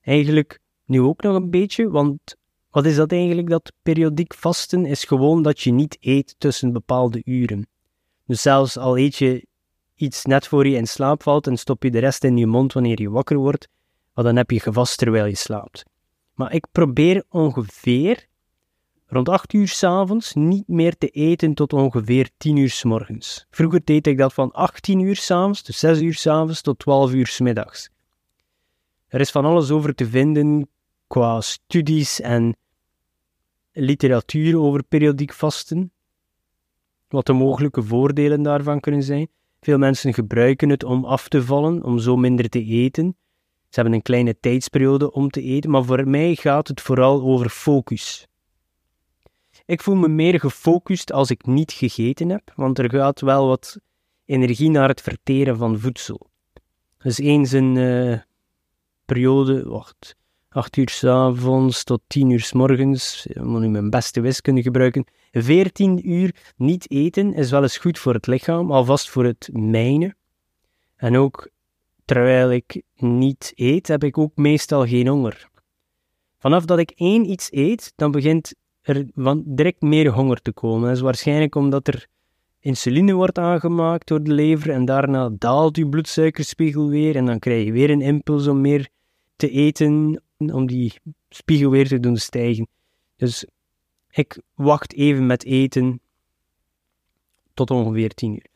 Eigenlijk 0.00 0.60
nu 0.84 1.00
ook 1.00 1.22
nog 1.22 1.34
een 1.34 1.50
beetje, 1.50 1.90
want 1.90 2.36
wat 2.70 2.86
is 2.86 2.96
dat 2.96 3.12
eigenlijk? 3.12 3.48
Dat 3.48 3.72
periodiek 3.82 4.34
vasten 4.34 4.86
is 4.86 5.04
gewoon 5.04 5.42
dat 5.42 5.60
je 5.60 5.72
niet 5.72 5.96
eet 6.00 6.34
tussen 6.38 6.72
bepaalde 6.72 7.22
uren. 7.24 7.68
Dus 8.26 8.42
zelfs 8.42 8.76
al 8.76 8.98
eet 8.98 9.16
je 9.16 9.46
iets 9.94 10.24
net 10.24 10.46
voor 10.46 10.66
je 10.66 10.76
in 10.76 10.86
slaap 10.86 11.22
valt 11.22 11.46
en 11.46 11.56
stop 11.56 11.82
je 11.82 11.90
de 11.90 11.98
rest 11.98 12.24
in 12.24 12.36
je 12.36 12.46
mond 12.46 12.72
wanneer 12.72 13.00
je 13.00 13.10
wakker 13.10 13.36
wordt, 13.36 13.68
dan 14.14 14.36
heb 14.36 14.50
je 14.50 14.60
gevast 14.60 14.98
terwijl 14.98 15.26
je 15.26 15.36
slaapt. 15.36 15.89
Maar 16.40 16.54
ik 16.54 16.66
probeer 16.72 17.24
ongeveer 17.28 18.26
rond 19.06 19.28
8 19.28 19.52
uur 19.52 19.68
s'avonds 19.68 20.34
niet 20.34 20.68
meer 20.68 20.96
te 20.96 21.08
eten 21.08 21.54
tot 21.54 21.72
ongeveer 21.72 22.30
10 22.36 22.56
uur 22.56 22.70
s 22.70 22.84
morgens. 22.84 23.46
Vroeger 23.50 23.84
deed 23.84 24.06
ik 24.06 24.18
dat 24.18 24.34
van 24.34 24.52
18 24.52 25.00
uur 25.00 25.16
s'avonds, 25.16 25.62
dus 25.62 25.78
6 25.78 26.00
uur 26.00 26.14
s'avonds, 26.14 26.60
tot 26.60 26.78
12 26.78 27.12
uur 27.12 27.26
s 27.26 27.40
middags. 27.40 27.90
Er 29.08 29.20
is 29.20 29.30
van 29.30 29.44
alles 29.44 29.70
over 29.70 29.94
te 29.94 30.06
vinden 30.06 30.68
qua 31.06 31.40
studies 31.40 32.20
en 32.20 32.56
literatuur 33.72 34.58
over 34.58 34.84
periodiek 34.84 35.32
vasten. 35.32 35.92
Wat 37.08 37.26
de 37.26 37.32
mogelijke 37.32 37.82
voordelen 37.82 38.42
daarvan 38.42 38.80
kunnen 38.80 39.02
zijn. 39.02 39.28
Veel 39.60 39.78
mensen 39.78 40.14
gebruiken 40.14 40.68
het 40.68 40.84
om 40.84 41.04
af 41.04 41.28
te 41.28 41.42
vallen, 41.42 41.84
om 41.84 41.98
zo 41.98 42.16
minder 42.16 42.48
te 42.48 42.64
eten. 42.64 43.16
Ze 43.70 43.80
hebben 43.80 43.92
een 43.92 44.02
kleine 44.02 44.40
tijdsperiode 44.40 45.12
om 45.12 45.30
te 45.30 45.42
eten, 45.42 45.70
maar 45.70 45.84
voor 45.84 46.08
mij 46.08 46.34
gaat 46.34 46.68
het 46.68 46.80
vooral 46.80 47.22
over 47.22 47.48
focus. 47.48 48.26
Ik 49.64 49.82
voel 49.82 49.94
me 49.94 50.08
meer 50.08 50.40
gefocust 50.40 51.12
als 51.12 51.30
ik 51.30 51.46
niet 51.46 51.72
gegeten 51.72 52.28
heb, 52.28 52.52
want 52.54 52.78
er 52.78 52.90
gaat 52.90 53.20
wel 53.20 53.46
wat 53.46 53.78
energie 54.24 54.70
naar 54.70 54.88
het 54.88 55.00
verteren 55.00 55.56
van 55.56 55.78
voedsel. 55.78 56.30
Dus 56.98 57.18
eens 57.18 57.52
een 57.52 57.76
uh, 57.76 58.18
periode, 59.04 59.68
wacht, 59.68 60.16
8 60.48 60.76
uur 60.76 60.88
s 60.88 61.04
avonds 61.04 61.84
tot 61.84 62.00
10 62.06 62.30
uur 62.30 62.40
s 62.40 62.52
morgens, 62.52 63.26
ik 63.26 63.42
moet 63.42 63.60
nu 63.60 63.68
mijn 63.68 63.90
beste 63.90 64.20
wiskunde 64.20 64.62
gebruiken, 64.62 65.04
14 65.32 66.10
uur 66.10 66.52
niet 66.56 66.90
eten 66.90 67.34
is 67.34 67.50
wel 67.50 67.62
eens 67.62 67.78
goed 67.78 67.98
voor 67.98 68.14
het 68.14 68.26
lichaam, 68.26 68.72
alvast 68.72 69.10
voor 69.10 69.24
het 69.24 69.48
mijne. 69.52 70.14
En 70.96 71.16
ook 71.16 71.50
terwijl 72.10 72.52
ik 72.52 72.82
niet 72.96 73.52
eet, 73.54 73.88
heb 73.88 74.04
ik 74.04 74.18
ook 74.18 74.36
meestal 74.36 74.86
geen 74.86 75.06
honger. 75.06 75.48
Vanaf 76.38 76.64
dat 76.64 76.78
ik 76.78 76.90
één 76.90 77.30
iets 77.30 77.52
eet, 77.52 77.92
dan 77.96 78.10
begint 78.10 78.54
er 78.80 79.06
direct 79.44 79.80
meer 79.80 80.08
honger 80.08 80.40
te 80.40 80.52
komen. 80.52 80.88
Dat 80.88 80.96
is 80.96 81.02
waarschijnlijk 81.02 81.54
omdat 81.54 81.88
er 81.88 82.06
insuline 82.60 83.12
wordt 83.12 83.38
aangemaakt 83.38 84.08
door 84.08 84.22
de 84.22 84.32
lever 84.32 84.70
en 84.70 84.84
daarna 84.84 85.30
daalt 85.38 85.76
je 85.76 85.88
bloedsuikerspiegel 85.88 86.88
weer 86.88 87.16
en 87.16 87.26
dan 87.26 87.38
krijg 87.38 87.64
je 87.64 87.72
weer 87.72 87.90
een 87.90 88.00
impuls 88.00 88.46
om 88.46 88.60
meer 88.60 88.88
te 89.36 89.50
eten, 89.50 90.22
om 90.36 90.66
die 90.66 90.92
spiegel 91.28 91.70
weer 91.70 91.88
te 91.88 92.00
doen 92.00 92.16
stijgen. 92.16 92.68
Dus 93.16 93.46
ik 94.10 94.40
wacht 94.54 94.94
even 94.94 95.26
met 95.26 95.44
eten 95.44 96.00
tot 97.54 97.70
ongeveer 97.70 98.14
10 98.14 98.32
uur. 98.32 98.49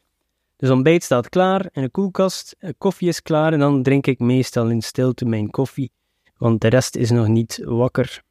Dus 0.57 0.71
ontbijt 0.71 1.03
staat 1.03 1.29
klaar 1.29 1.69
in 1.73 1.83
de 1.83 1.91
koelkast, 1.91 2.57
koffie 2.79 3.09
is 3.09 3.23
klaar 3.23 3.53
en 3.53 3.59
dan 3.59 3.83
drink 3.83 4.07
ik 4.07 4.19
meestal 4.19 4.71
in 4.71 4.83
stilte 4.83 5.25
mijn 5.25 5.51
koffie, 5.51 5.93
want 6.37 6.61
de 6.61 6.69
rest 6.69 6.97
is 6.97 7.11
nog 7.11 7.29
niet 7.29 7.61
wakker. 7.65 8.23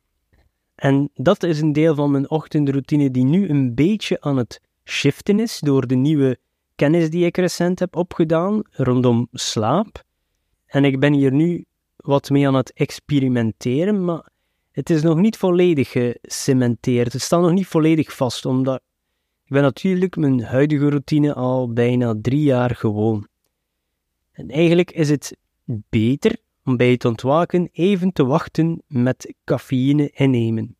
En 0.75 1.10
dat 1.13 1.44
is 1.44 1.62
een 1.62 1.74
deel 1.74 1.96
van 1.96 2.12
mijn 2.12 2.30
ochtendroutine 2.30 3.12
die 3.12 3.25
nu 3.25 3.50
een 3.50 3.75
beetje 3.75 4.22
aan 4.22 4.38
het 4.38 4.62
shiften 4.86 5.39
is 5.39 5.60
door 5.60 5.88
de 5.88 5.96
nieuwe 5.96 6.38
kennis 6.75 7.10
die 7.10 7.25
ik 7.25 7.38
recent 7.38 7.80
heb 7.80 7.96
opgedaan 7.96 8.62
rondom 8.72 9.27
slaap. 9.32 10.03
En 10.65 10.86
ik 10.86 11.00
ben 11.00 11.13
hier 11.13 11.32
nu 11.32 11.65
wat 11.96 12.30
mee 12.30 12.48
aan 12.48 12.56
het 12.56 12.74
experimenteren, 12.74 14.06
maar 14.06 14.30
het 14.72 14.89
is 14.89 15.01
nog 15.01 15.18
niet 15.18 15.38
volledig 15.38 15.92
gecementeerd. 15.92 17.13
Het 17.13 17.22
staat 17.22 17.42
nog 17.42 17.51
niet 17.51 17.68
volledig 17.68 18.15
vast, 18.15 18.46
omdat 18.46 18.82
ik 19.43 19.50
ben 19.50 19.62
natuurlijk 19.62 20.15
mijn 20.15 20.43
huidige 20.43 20.89
routine 20.89 21.33
al 21.33 21.73
bijna 21.73 22.15
drie 22.21 22.43
jaar 22.43 22.75
gewoon. 22.75 23.27
En 24.31 24.50
eigenlijk 24.50 24.91
is 24.91 25.09
het 25.09 25.38
beter 25.89 26.38
om 26.65 26.77
bij 26.77 26.91
het 26.91 27.05
ontwaken 27.05 27.69
even 27.71 28.13
te 28.13 28.25
wachten 28.25 28.81
met 28.88 29.33
cafeïne 29.43 30.09
innemen. 30.13 30.75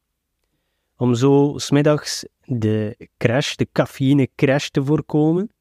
Om 0.98 1.16
zo 1.16 1.54
smiddags 1.56 2.26
de 2.46 3.10
crash, 3.18 3.56
de 3.56 3.68
cafeïne 3.72 4.30
crash 4.36 4.68
te 4.68 4.84
voorkomen 4.84 5.52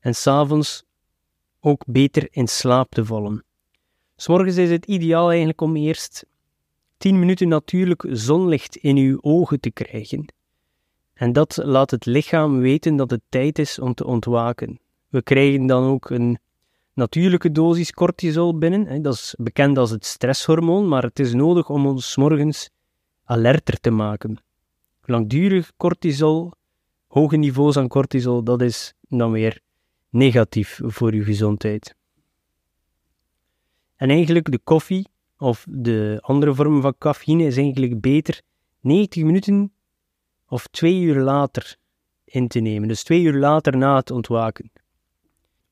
en 0.00 0.14
s'avonds 0.14 0.84
ook 1.60 1.84
beter 1.86 2.28
in 2.30 2.48
slaap 2.48 2.90
te 2.90 3.04
vallen. 3.04 3.44
S'morgens 4.16 4.56
is 4.56 4.70
het 4.70 4.86
ideaal 4.86 5.28
eigenlijk 5.28 5.60
om 5.60 5.76
eerst 5.76 6.26
10 6.96 7.18
minuten 7.18 7.48
natuurlijk 7.48 8.06
zonlicht 8.08 8.76
in 8.76 8.96
uw 8.96 9.18
ogen 9.20 9.60
te 9.60 9.70
krijgen. 9.70 10.33
En 11.14 11.32
dat 11.32 11.58
laat 11.62 11.90
het 11.90 12.06
lichaam 12.06 12.58
weten 12.58 12.96
dat 12.96 13.10
het 13.10 13.20
tijd 13.28 13.58
is 13.58 13.78
om 13.78 13.94
te 13.94 14.06
ontwaken. 14.06 14.80
We 15.08 15.22
krijgen 15.22 15.66
dan 15.66 15.84
ook 15.84 16.10
een 16.10 16.38
natuurlijke 16.92 17.52
dosis 17.52 17.92
cortisol 17.92 18.58
binnen. 18.58 19.02
Dat 19.02 19.14
is 19.14 19.34
bekend 19.38 19.78
als 19.78 19.90
het 19.90 20.04
stresshormoon, 20.04 20.88
maar 20.88 21.02
het 21.02 21.18
is 21.18 21.32
nodig 21.32 21.70
om 21.70 21.86
ons 21.86 22.16
morgens 22.16 22.70
alerter 23.24 23.80
te 23.80 23.90
maken. 23.90 24.36
Langdurig 25.02 25.72
cortisol, 25.76 26.52
hoge 27.06 27.36
niveaus 27.36 27.76
aan 27.76 27.88
cortisol, 27.88 28.42
dat 28.42 28.62
is 28.62 28.94
dan 29.08 29.30
weer 29.30 29.60
negatief 30.08 30.80
voor 30.82 31.12
uw 31.12 31.24
gezondheid. 31.24 31.94
En 33.96 34.10
eigenlijk 34.10 34.50
de 34.50 34.58
koffie 34.58 35.06
of 35.38 35.66
de 35.68 36.18
andere 36.20 36.54
vorm 36.54 36.80
van 36.80 36.94
cafeïne 36.98 37.44
is 37.44 37.56
eigenlijk 37.56 38.00
beter 38.00 38.40
90 38.80 39.22
minuten 39.22 39.72
of 40.54 40.66
twee 40.66 41.00
uur 41.00 41.20
later 41.20 41.76
in 42.24 42.48
te 42.48 42.60
nemen. 42.60 42.88
Dus 42.88 43.02
twee 43.02 43.22
uur 43.22 43.38
later 43.38 43.76
na 43.76 43.96
het 43.96 44.10
ontwaken. 44.10 44.70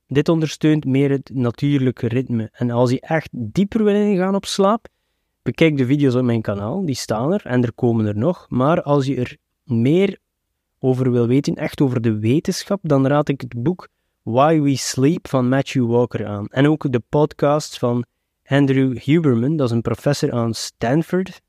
Dit 0.07 0.29
ondersteunt 0.29 0.85
meer 0.85 1.11
het 1.11 1.31
natuurlijke 1.35 2.09
ritme. 2.09 2.49
En 2.53 2.71
als 2.71 2.91
je 2.91 3.01
echt 3.01 3.29
dieper 3.33 3.85
wil 3.85 3.95
ingaan 3.95 4.35
op 4.35 4.45
slaap, 4.45 4.89
bekijk 5.43 5.77
de 5.77 5.87
video's 5.87 6.15
op 6.15 6.23
mijn 6.23 6.43
kanaal, 6.43 6.87
die 6.87 6.95
staan 6.95 7.33
er 7.33 7.47
en 7.47 7.63
er 7.63 7.73
komen 7.73 8.07
er 8.07 8.17
nog. 8.17 8.47
Maar 8.49 8.83
als 8.83 9.07
je 9.07 9.17
er 9.17 9.37
meer 9.65 10.19
over 10.79 11.11
wil 11.11 11.27
weten, 11.27 11.55
echt 11.55 11.81
over 11.81 12.01
de 12.01 12.19
wetenschap, 12.19 12.81
dan 12.83 13.07
raad 13.07 13.29
ik 13.29 13.41
het 13.41 13.63
boek 13.63 13.89
Why 14.23 14.61
We 14.61 14.77
Sleep 14.77 15.29
van 15.29 15.49
Matthew 15.49 15.87
Walker 15.87 16.27
aan. 16.27 16.47
En 16.47 16.69
ook 16.69 16.93
de 16.93 17.03
podcast 17.09 17.79
van 17.79 18.05
Andrew 18.45 18.99
Huberman, 18.99 19.57
dat 19.57 19.69
is 19.69 19.75
een 19.75 19.83
professor 19.83 20.33
aan 20.33 20.55
Stanford, 20.55 21.41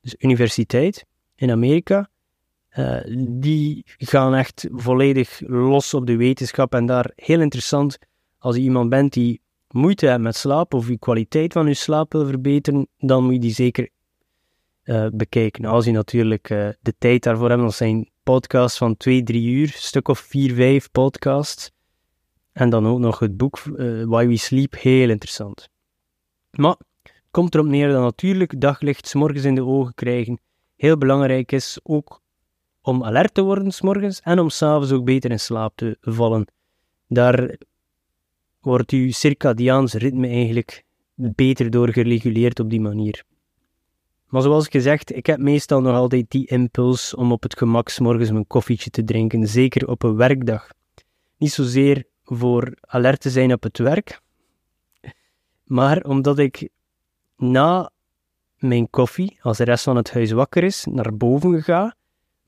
dus 0.00 0.14
universiteit 0.18 1.04
in 1.34 1.50
Amerika. 1.50 2.10
Uh, 2.78 3.00
die 3.28 3.84
gaan 3.98 4.34
echt 4.34 4.68
volledig 4.72 5.40
los 5.46 5.94
op 5.94 6.06
de 6.06 6.16
wetenschap 6.16 6.74
en 6.74 6.86
daar 6.86 7.12
heel 7.14 7.40
interessant 7.40 7.98
als 8.38 8.56
je 8.56 8.62
iemand 8.62 8.88
bent 8.88 9.12
die 9.12 9.40
moeite 9.68 10.06
hebt 10.06 10.22
met 10.22 10.36
slaap 10.36 10.74
of 10.74 10.88
je 10.88 10.98
kwaliteit 10.98 11.52
van 11.52 11.66
je 11.66 11.74
slaap 11.74 12.12
wil 12.12 12.26
verbeteren, 12.26 12.88
dan 12.98 13.24
moet 13.24 13.32
je 13.32 13.38
die 13.38 13.52
zeker 13.52 13.88
uh, 14.84 15.06
bekijken. 15.12 15.64
Als 15.64 15.84
je 15.84 15.90
natuurlijk 15.90 16.50
uh, 16.50 16.68
de 16.80 16.94
tijd 16.98 17.22
daarvoor 17.22 17.48
hebt, 17.48 17.60
dan 17.60 17.72
zijn 17.72 18.10
podcasts 18.22 18.78
van 18.78 18.96
2, 18.96 19.22
3 19.22 19.48
uur, 19.48 19.62
een 19.62 19.72
stuk 19.72 20.08
of 20.08 20.18
4, 20.18 20.54
5 20.54 20.90
podcasts. 20.90 21.70
En 22.52 22.70
dan 22.70 22.86
ook 22.86 22.98
nog 22.98 23.18
het 23.18 23.36
boek 23.36 23.58
Why 24.06 24.26
We 24.26 24.36
Sleep, 24.36 24.74
heel 24.78 25.08
interessant. 25.08 25.68
Maar 26.50 26.76
komt 27.30 27.54
erop 27.54 27.66
neer 27.66 27.88
dat 27.88 28.02
natuurlijk 28.02 28.60
daglicht 28.60 29.14
morgens 29.14 29.44
in 29.44 29.54
de 29.54 29.64
ogen 29.64 29.94
krijgen 29.94 30.40
heel 30.76 30.98
belangrijk 30.98 31.52
is, 31.52 31.80
ook 31.82 32.19
om 32.90 33.04
alert 33.04 33.34
te 33.34 33.42
worden 33.42 33.72
s 33.72 33.80
morgens 33.80 34.20
en 34.20 34.38
om 34.38 34.48
s'avonds 34.48 34.92
ook 34.92 35.04
beter 35.04 35.30
in 35.30 35.40
slaap 35.40 35.72
te 35.76 35.96
vallen. 36.00 36.46
Daar 37.08 37.56
wordt 38.60 38.90
uw 38.90 39.10
circadiaans 39.10 39.92
ritme 39.92 40.28
eigenlijk 40.28 40.84
beter 41.14 41.70
door 41.70 41.92
gereguleerd 41.92 42.60
op 42.60 42.70
die 42.70 42.80
manier. 42.80 43.24
Maar 44.26 44.42
zoals 44.42 44.68
gezegd, 44.68 45.16
ik 45.16 45.26
heb 45.26 45.38
meestal 45.38 45.80
nog 45.80 45.94
altijd 45.94 46.30
die 46.30 46.46
impuls 46.46 47.14
om 47.14 47.32
op 47.32 47.42
het 47.42 47.58
gemak 47.58 47.88
s 47.88 47.98
morgens 47.98 48.30
mijn 48.30 48.46
koffietje 48.46 48.90
te 48.90 49.04
drinken, 49.04 49.46
zeker 49.46 49.88
op 49.88 50.02
een 50.02 50.16
werkdag. 50.16 50.68
Niet 51.36 51.52
zozeer 51.52 52.04
voor 52.24 52.76
alert 52.80 53.20
te 53.20 53.30
zijn 53.30 53.52
op 53.52 53.62
het 53.62 53.78
werk, 53.78 54.20
maar 55.64 56.02
omdat 56.02 56.38
ik 56.38 56.68
na 57.36 57.90
mijn 58.58 58.90
koffie, 58.90 59.38
als 59.42 59.56
de 59.56 59.64
rest 59.64 59.84
van 59.84 59.96
het 59.96 60.12
huis 60.12 60.30
wakker 60.30 60.64
is, 60.64 60.86
naar 60.90 61.16
boven 61.16 61.62
ga, 61.62 61.94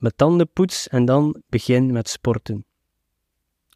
mijn 0.03 0.15
tanden 0.15 0.49
poets 0.53 0.87
en 0.87 1.05
dan 1.05 1.41
begin 1.49 1.91
met 1.91 2.09
sporten. 2.09 2.65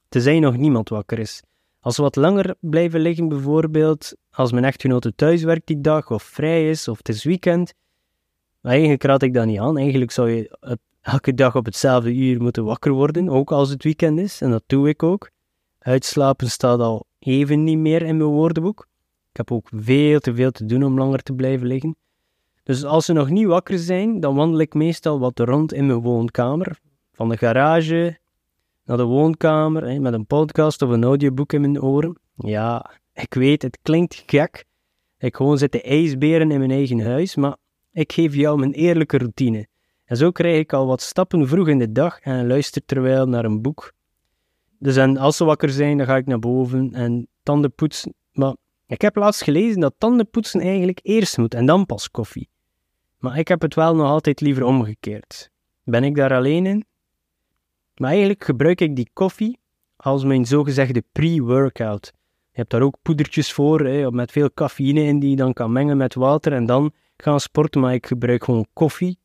Tenzij 0.10 0.40
nog 0.40 0.58
niemand 0.58 0.90
wakker 0.90 1.20
is. 1.20 1.42
Als 1.80 1.98
we 1.98 2.04
wat 2.04 2.16
langer 2.16 2.56
blijven 2.60 3.00
liggen, 3.00 3.28
bijvoorbeeld 3.28 4.16
als 4.32 4.52
mijn 4.52 4.66
echtgenote 4.66 5.16
thuis 5.16 5.44
werkt 5.44 5.68
die 5.68 5.82
dag 5.82 6.12
of 6.12 6.24
vrij 6.24 6.70
is 6.70 6.88
of 6.88 6.98
het 6.98 7.10
is 7.10 7.24
weekend, 7.24 7.74
eigenlijk 8.62 9.04
raad 9.04 9.22
ik 9.22 9.34
dat 9.34 9.46
niet 9.46 9.60
aan. 9.60 9.78
Eigenlijk 9.78 10.12
zou 10.12 10.30
je 10.30 10.78
elke 11.02 11.34
dag 11.34 11.56
op 11.56 11.66
hetzelfde 11.66 12.14
uur 12.16 12.42
moeten 12.42 12.64
wakker 12.64 12.92
worden, 12.92 13.30
ook 13.30 13.52
als 13.52 13.70
het 13.70 13.84
weekend 13.84 14.20
is, 14.20 14.42
en 14.42 14.52
dat 14.52 14.64
doe 14.66 14.90
ik 14.90 15.04
ook. 15.04 15.30
Uitslapen 15.80 16.50
staat 16.50 16.80
al 16.80 17.06
even 17.20 17.64
niet 17.64 17.78
meer 17.78 18.02
in 18.02 18.18
mijn 18.18 18.30
woordenboek. 18.30 18.88
Ik 19.30 19.38
heb 19.38 19.52
ook 19.52 19.70
veel 19.74 20.20
te 20.20 20.36
veel 20.36 20.52
te 20.52 20.66
doen 20.66 20.84
om 20.84 20.98
langer 20.98 21.24
te 21.24 21.34
blijven 21.34 21.68
liggen. 21.68 21.96
Dus 22.68 22.84
als 22.84 23.06
ze 23.06 23.14
nog 23.14 23.30
niet 23.30 23.46
wakker 23.46 23.80
zijn, 23.80 24.20
dan 24.20 24.36
wandel 24.36 24.60
ik 24.60 24.74
meestal 24.74 25.20
wat 25.20 25.40
rond 25.40 25.74
in 25.74 25.86
mijn 25.86 26.00
woonkamer. 26.00 26.80
Van 27.12 27.30
de 27.30 27.38
garage 27.38 28.18
naar 28.86 28.98
de 28.98 29.04
woonkamer, 29.04 29.90
hè, 29.90 30.00
met 30.00 30.14
een 30.14 30.26
podcast 30.26 30.82
of 30.82 30.90
een 30.90 31.04
audioboek 31.04 31.54
in 31.54 31.62
mijn 31.62 31.82
oren. 31.82 32.20
Ja, 32.36 32.92
ik 33.14 33.34
weet, 33.34 33.62
het 33.62 33.80
klinkt 33.82 34.24
gek. 34.26 34.66
Ik 35.18 35.36
gewoon 35.36 35.58
zit 35.58 35.72
de 35.72 35.82
ijsberen 35.82 36.52
in 36.52 36.60
mijn 36.60 36.72
eigen 36.72 37.00
huis, 37.00 37.36
maar 37.36 37.56
ik 37.92 38.12
geef 38.12 38.36
jou 38.36 38.60
mijn 38.60 38.74
eerlijke 38.74 39.18
routine. 39.18 39.68
En 40.06 40.18
zo 40.18 40.32
krijg 40.32 40.60
ik 40.60 40.74
al 40.74 40.86
wat 40.88 41.02
stappen 41.02 41.48
vroeg 41.48 41.68
in 41.68 41.80
de 41.80 41.92
dag 41.92 42.20
en 42.20 42.48
luister 42.48 42.86
terwijl 42.86 43.28
naar 43.28 43.46
een 43.46 43.62
boek. 43.62 43.94
Dus 44.80 44.96
en 44.96 45.18
als 45.18 45.38
ze 45.38 45.46
wakker 45.46 45.70
zijn, 45.70 45.98
dan 45.98 46.06
ga 46.06 46.16
ik 46.16 46.26
naar 46.26 46.40
boven 46.40 46.94
en 46.94 47.28
tanden 47.44 47.74
poetsen. 47.74 48.14
Maar 48.32 48.56
ik 48.88 49.02
heb 49.02 49.16
laatst 49.16 49.44
gelezen 49.44 49.80
dat 49.80 49.94
tandenpoetsen 49.98 50.62
eigenlijk 50.62 51.00
eerst 51.04 51.38
moet 51.38 51.54
en 51.54 51.66
dan 51.66 51.86
pas 51.86 52.12
koffie. 52.12 52.50
Maar 53.18 53.38
ik 53.38 53.48
heb 53.48 53.62
het 53.62 53.76
wel 53.76 53.96
nog 53.96 54.08
altijd 54.08 54.42
liever 54.42 54.64
omgekeerd. 54.64 55.50
Ben 55.84 56.04
ik 56.04 56.16
daar 56.16 56.34
alleen 56.34 56.66
in? 56.66 56.86
Maar 57.96 58.10
eigenlijk 58.10 58.44
gebruik 58.44 58.82
ik 58.82 58.96
die 58.96 59.10
koffie 59.14 59.60
als 59.96 60.24
mijn 60.24 60.46
zogezegde 60.46 61.04
pre-workout. 61.12 62.12
Je 62.52 62.64
hebt 62.64 62.70
daar 62.70 62.82
ook 62.82 62.98
poedertjes 63.02 63.54
voor, 63.54 63.86
hè, 63.86 64.12
met 64.12 64.32
veel 64.32 64.54
cafeïne 64.54 65.02
in 65.04 65.20
die 65.20 65.30
je 65.30 65.36
dan 65.36 65.54
kan 65.54 65.72
mengen 65.72 65.98
met 65.98 66.14
water 66.14 66.54
en 66.54 66.66
dan 66.66 66.94
gaan 67.18 67.40
sporten, 67.40 67.82
maar 67.82 67.94
ik 67.94 68.06
gebruik 68.06 68.44
gewoon 68.44 68.68
koffie. 68.74 69.20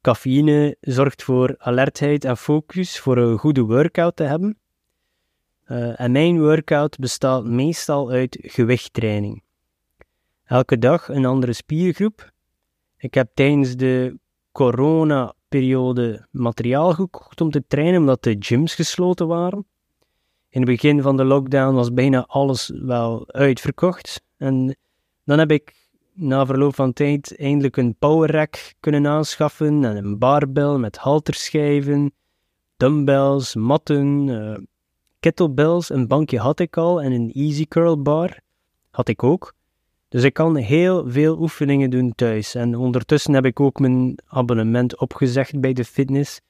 Cafeïne 0.00 0.76
zorgt 0.80 1.22
voor 1.22 1.54
alertheid 1.58 2.24
en 2.24 2.36
focus, 2.36 2.98
voor 3.00 3.16
een 3.16 3.38
goede 3.38 3.62
workout 3.62 4.16
te 4.16 4.22
hebben. 4.22 4.58
Uh, 5.66 6.00
en 6.00 6.12
mijn 6.12 6.40
workout 6.40 6.98
bestaat 6.98 7.44
meestal 7.44 8.10
uit 8.10 8.38
gewichttraining. 8.40 9.43
Elke 10.44 10.78
dag 10.78 11.08
een 11.08 11.24
andere 11.24 11.52
spiergroep. 11.52 12.32
Ik 12.96 13.14
heb 13.14 13.30
tijdens 13.34 13.76
de 13.76 14.18
corona-periode 14.52 16.26
materiaal 16.30 16.92
gekocht 16.92 17.40
om 17.40 17.50
te 17.50 17.64
trainen, 17.66 18.00
omdat 18.00 18.22
de 18.22 18.36
gyms 18.38 18.74
gesloten 18.74 19.26
waren. 19.26 19.66
In 20.48 20.60
het 20.60 20.70
begin 20.70 21.02
van 21.02 21.16
de 21.16 21.24
lockdown 21.24 21.74
was 21.74 21.92
bijna 21.92 22.24
alles 22.26 22.72
wel 22.74 23.32
uitverkocht. 23.32 24.22
En 24.36 24.76
dan 25.24 25.38
heb 25.38 25.50
ik 25.50 25.88
na 26.12 26.46
verloop 26.46 26.74
van 26.74 26.92
tijd 26.92 27.36
eindelijk 27.38 27.76
een 27.76 27.96
power 27.98 28.30
rack 28.30 28.74
kunnen 28.80 29.06
aanschaffen 29.06 29.84
en 29.84 29.96
een 29.96 30.18
barbell 30.18 30.76
met 30.76 30.96
halterschijven, 30.96 32.12
dumbbells, 32.76 33.54
matten, 33.54 34.26
uh, 34.26 34.56
kettlebells. 35.20 35.90
Een 35.90 36.08
bankje 36.08 36.38
had 36.38 36.60
ik 36.60 36.76
al 36.76 37.02
en 37.02 37.12
een 37.12 37.32
easy 37.32 37.66
curl 37.68 38.02
bar 38.02 38.40
had 38.90 39.08
ik 39.08 39.22
ook. 39.22 39.54
Dus 40.14 40.22
ik 40.22 40.32
kan 40.32 40.56
heel 40.56 41.10
veel 41.10 41.38
oefeningen 41.38 41.90
doen 41.90 42.12
thuis. 42.14 42.54
En 42.54 42.76
ondertussen 42.76 43.34
heb 43.34 43.44
ik 43.44 43.60
ook 43.60 43.78
mijn 43.78 44.18
abonnement 44.26 44.98
opgezegd 44.98 45.60
bij 45.60 45.72
de 45.72 45.84
fitness, 45.84 46.40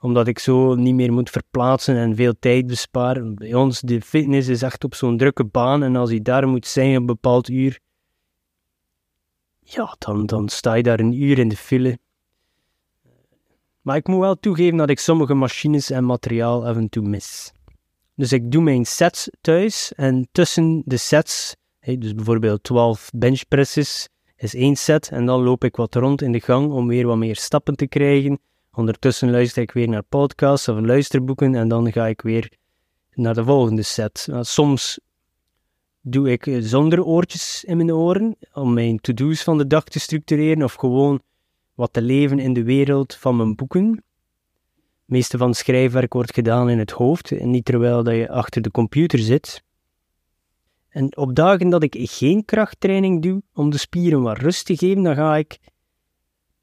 omdat 0.00 0.26
ik 0.26 0.38
zo 0.38 0.74
niet 0.74 0.94
meer 0.94 1.12
moet 1.12 1.30
verplaatsen 1.30 1.96
en 1.96 2.16
veel 2.16 2.34
tijd 2.38 2.66
besparen. 2.66 3.34
Bij 3.34 3.54
ons, 3.54 3.80
de 3.80 4.00
fitness 4.00 4.48
is 4.48 4.62
echt 4.62 4.84
op 4.84 4.94
zo'n 4.94 5.16
drukke 5.16 5.44
baan 5.44 5.82
en 5.82 5.96
als 5.96 6.10
je 6.10 6.22
daar 6.22 6.48
moet 6.48 6.66
zijn 6.66 6.90
op 6.90 6.96
een 6.96 7.06
bepaald 7.06 7.48
uur, 7.48 7.78
ja, 9.60 9.96
dan, 9.98 10.26
dan 10.26 10.48
sta 10.48 10.74
je 10.74 10.82
daar 10.82 11.00
een 11.00 11.22
uur 11.22 11.38
in 11.38 11.48
de 11.48 11.56
file. 11.56 11.98
Maar 13.80 13.96
ik 13.96 14.06
moet 14.06 14.20
wel 14.20 14.34
toegeven 14.34 14.76
dat 14.76 14.90
ik 14.90 14.98
sommige 14.98 15.34
machines 15.34 15.90
en 15.90 16.04
materiaal 16.04 16.66
af 16.66 16.76
en 16.76 16.88
toe 16.88 17.08
mis. 17.08 17.52
Dus 18.14 18.32
ik 18.32 18.50
doe 18.50 18.62
mijn 18.62 18.86
sets 18.86 19.30
thuis 19.40 19.92
en 19.94 20.28
tussen 20.32 20.82
de 20.84 20.96
sets 20.96 21.56
dus 21.80 22.14
bijvoorbeeld 22.14 22.62
12 22.62 23.10
benchpresses 23.14 24.08
is 24.36 24.54
één 24.54 24.76
set 24.76 25.08
en 25.08 25.26
dan 25.26 25.42
loop 25.42 25.64
ik 25.64 25.76
wat 25.76 25.94
rond 25.94 26.22
in 26.22 26.32
de 26.32 26.40
gang 26.40 26.72
om 26.72 26.86
weer 26.86 27.06
wat 27.06 27.16
meer 27.16 27.36
stappen 27.36 27.76
te 27.76 27.86
krijgen. 27.86 28.38
Ondertussen 28.72 29.30
luister 29.30 29.62
ik 29.62 29.70
weer 29.70 29.88
naar 29.88 30.02
podcasts 30.02 30.68
of 30.68 30.80
luisterboeken 30.80 31.54
en 31.54 31.68
dan 31.68 31.92
ga 31.92 32.06
ik 32.06 32.20
weer 32.20 32.52
naar 33.14 33.34
de 33.34 33.44
volgende 33.44 33.82
set. 33.82 34.26
Nou, 34.30 34.44
soms 34.44 35.00
doe 36.00 36.30
ik 36.30 36.56
zonder 36.60 37.04
oortjes 37.04 37.64
in 37.64 37.76
mijn 37.76 37.92
oren 37.92 38.36
om 38.52 38.72
mijn 38.72 38.98
to-do's 39.00 39.42
van 39.42 39.58
de 39.58 39.66
dag 39.66 39.84
te 39.84 40.00
structureren 40.00 40.62
of 40.62 40.74
gewoon 40.74 41.20
wat 41.74 41.92
te 41.92 42.02
leven 42.02 42.38
in 42.38 42.52
de 42.52 42.62
wereld 42.62 43.14
van 43.14 43.36
mijn 43.36 43.54
boeken. 43.54 43.90
Het 43.90 45.16
meeste 45.16 45.38
van 45.38 45.48
het 45.48 45.56
schrijfwerk 45.56 46.12
wordt 46.12 46.34
gedaan 46.34 46.70
in 46.70 46.78
het 46.78 46.90
hoofd 46.90 47.32
en 47.32 47.50
niet 47.50 47.64
terwijl 47.64 48.02
dat 48.02 48.14
je 48.14 48.30
achter 48.30 48.62
de 48.62 48.70
computer 48.70 49.18
zit. 49.18 49.62
En 50.98 51.16
op 51.16 51.34
dagen 51.34 51.68
dat 51.68 51.82
ik 51.82 51.96
geen 51.98 52.44
krachttraining 52.44 53.22
doe 53.22 53.42
om 53.54 53.70
de 53.70 53.78
spieren 53.78 54.22
wat 54.22 54.38
rust 54.38 54.66
te 54.66 54.76
geven, 54.76 55.02
dan 55.02 55.14
ga 55.14 55.36
ik. 55.36 55.58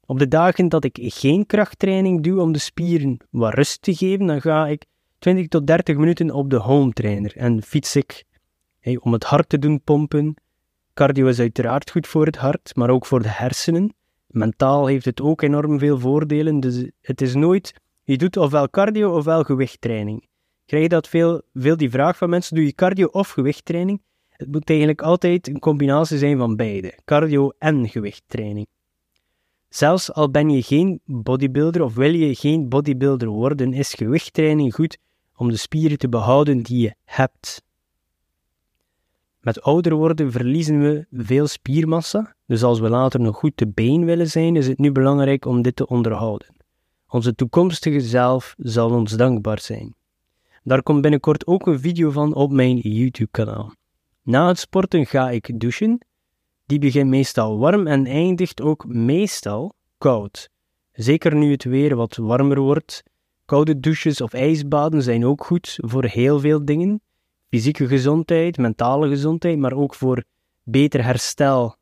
Op 0.06 0.18
de 0.18 0.28
dagen 0.28 0.68
dat 0.68 0.84
ik 0.84 0.98
geen 1.00 1.46
krachttraining 1.46 2.22
doe 2.22 2.40
om 2.40 2.52
de 2.52 2.58
spieren 2.58 3.16
wat 3.30 3.54
rust 3.54 3.82
te 3.82 3.94
geven, 3.94 4.26
dan 4.26 4.40
ga 4.40 4.66
ik 4.66 4.84
20 5.18 5.48
tot 5.48 5.66
30 5.66 5.96
minuten 5.96 6.30
op 6.30 6.50
de 6.50 6.56
home 6.56 6.92
trainer 6.92 7.36
en 7.36 7.62
fiets 7.62 7.96
ik 7.96 8.24
om 9.00 9.12
het 9.12 9.24
hart 9.24 9.48
te 9.48 9.58
doen 9.58 9.80
pompen. 9.82 10.34
Cardio 10.94 11.26
is 11.26 11.40
uiteraard 11.40 11.90
goed 11.90 12.06
voor 12.06 12.26
het 12.26 12.36
hart, 12.36 12.72
maar 12.74 12.90
ook 12.90 13.06
voor 13.06 13.22
de 13.22 13.28
hersenen. 13.28 13.94
Mentaal 14.26 14.86
heeft 14.86 15.04
het 15.04 15.20
ook 15.20 15.42
enorm 15.42 15.78
veel 15.78 15.98
voordelen, 15.98 16.60
dus 16.60 16.90
het 17.00 17.20
is 17.20 17.34
nooit, 17.34 17.74
je 18.02 18.16
doet 18.16 18.36
ofwel 18.36 18.70
cardio 18.70 19.16
ofwel 19.16 19.42
gewichttraining. 19.42 20.28
Krijg 20.66 20.82
je 20.82 20.88
dat 20.88 21.08
veel, 21.08 21.42
veel 21.54 21.76
die 21.76 21.90
vraag 21.90 22.16
van 22.16 22.30
mensen, 22.30 22.56
doe 22.56 22.64
je 22.64 22.74
cardio 22.74 23.06
of 23.06 23.30
gewichttraining? 23.30 24.04
Het 24.36 24.52
moet 24.52 24.68
eigenlijk 24.68 25.02
altijd 25.02 25.48
een 25.48 25.58
combinatie 25.58 26.18
zijn 26.18 26.38
van 26.38 26.56
beide, 26.56 26.98
cardio 27.04 27.52
en 27.58 27.88
gewichttraining. 27.88 28.66
Zelfs 29.68 30.12
al 30.12 30.30
ben 30.30 30.50
je 30.50 30.62
geen 30.62 31.00
bodybuilder 31.04 31.82
of 31.82 31.94
wil 31.94 32.14
je 32.14 32.34
geen 32.34 32.68
bodybuilder 32.68 33.28
worden, 33.28 33.72
is 33.72 33.94
gewichttraining 33.94 34.74
goed 34.74 34.98
om 35.36 35.48
de 35.48 35.56
spieren 35.56 35.98
te 35.98 36.08
behouden 36.08 36.62
die 36.62 36.80
je 36.80 36.94
hebt. 37.04 37.62
Met 39.40 39.62
ouder 39.62 39.94
worden 39.94 40.32
verliezen 40.32 40.80
we 40.80 41.06
veel 41.10 41.46
spiermassa, 41.46 42.34
dus 42.46 42.62
als 42.62 42.80
we 42.80 42.88
later 42.88 43.20
nog 43.20 43.36
goed 43.36 43.56
te 43.56 43.68
been 43.68 44.04
willen 44.04 44.28
zijn, 44.28 44.56
is 44.56 44.66
het 44.66 44.78
nu 44.78 44.92
belangrijk 44.92 45.44
om 45.44 45.62
dit 45.62 45.76
te 45.76 45.86
onderhouden. 45.86 46.54
Onze 47.08 47.34
toekomstige 47.34 48.00
zelf 48.00 48.54
zal 48.58 48.90
ons 48.90 49.12
dankbaar 49.12 49.60
zijn. 49.60 49.94
Daar 50.62 50.82
komt 50.82 51.00
binnenkort 51.00 51.46
ook 51.46 51.66
een 51.66 51.80
video 51.80 52.10
van 52.10 52.34
op 52.34 52.52
mijn 52.52 52.76
YouTube-kanaal. 52.76 53.72
Na 54.26 54.48
het 54.48 54.58
sporten 54.58 55.06
ga 55.06 55.30
ik 55.30 55.60
douchen. 55.60 56.06
Die 56.64 56.78
begint 56.78 57.08
meestal 57.08 57.58
warm 57.58 57.86
en 57.86 58.06
eindigt 58.06 58.60
ook 58.60 58.86
meestal 58.86 59.74
koud. 59.98 60.50
Zeker 60.92 61.34
nu 61.34 61.50
het 61.50 61.64
weer 61.64 61.96
wat 61.96 62.16
warmer 62.16 62.60
wordt. 62.60 63.02
Koude 63.44 63.80
douches 63.80 64.20
of 64.20 64.32
ijsbaden 64.32 65.02
zijn 65.02 65.26
ook 65.26 65.44
goed 65.44 65.74
voor 65.76 66.04
heel 66.04 66.40
veel 66.40 66.64
dingen. 66.64 67.00
Fysieke 67.48 67.86
gezondheid, 67.86 68.56
mentale 68.56 69.08
gezondheid, 69.08 69.58
maar 69.58 69.72
ook 69.72 69.94
voor 69.94 70.24
beter 70.62 71.04
herstel 71.04 71.76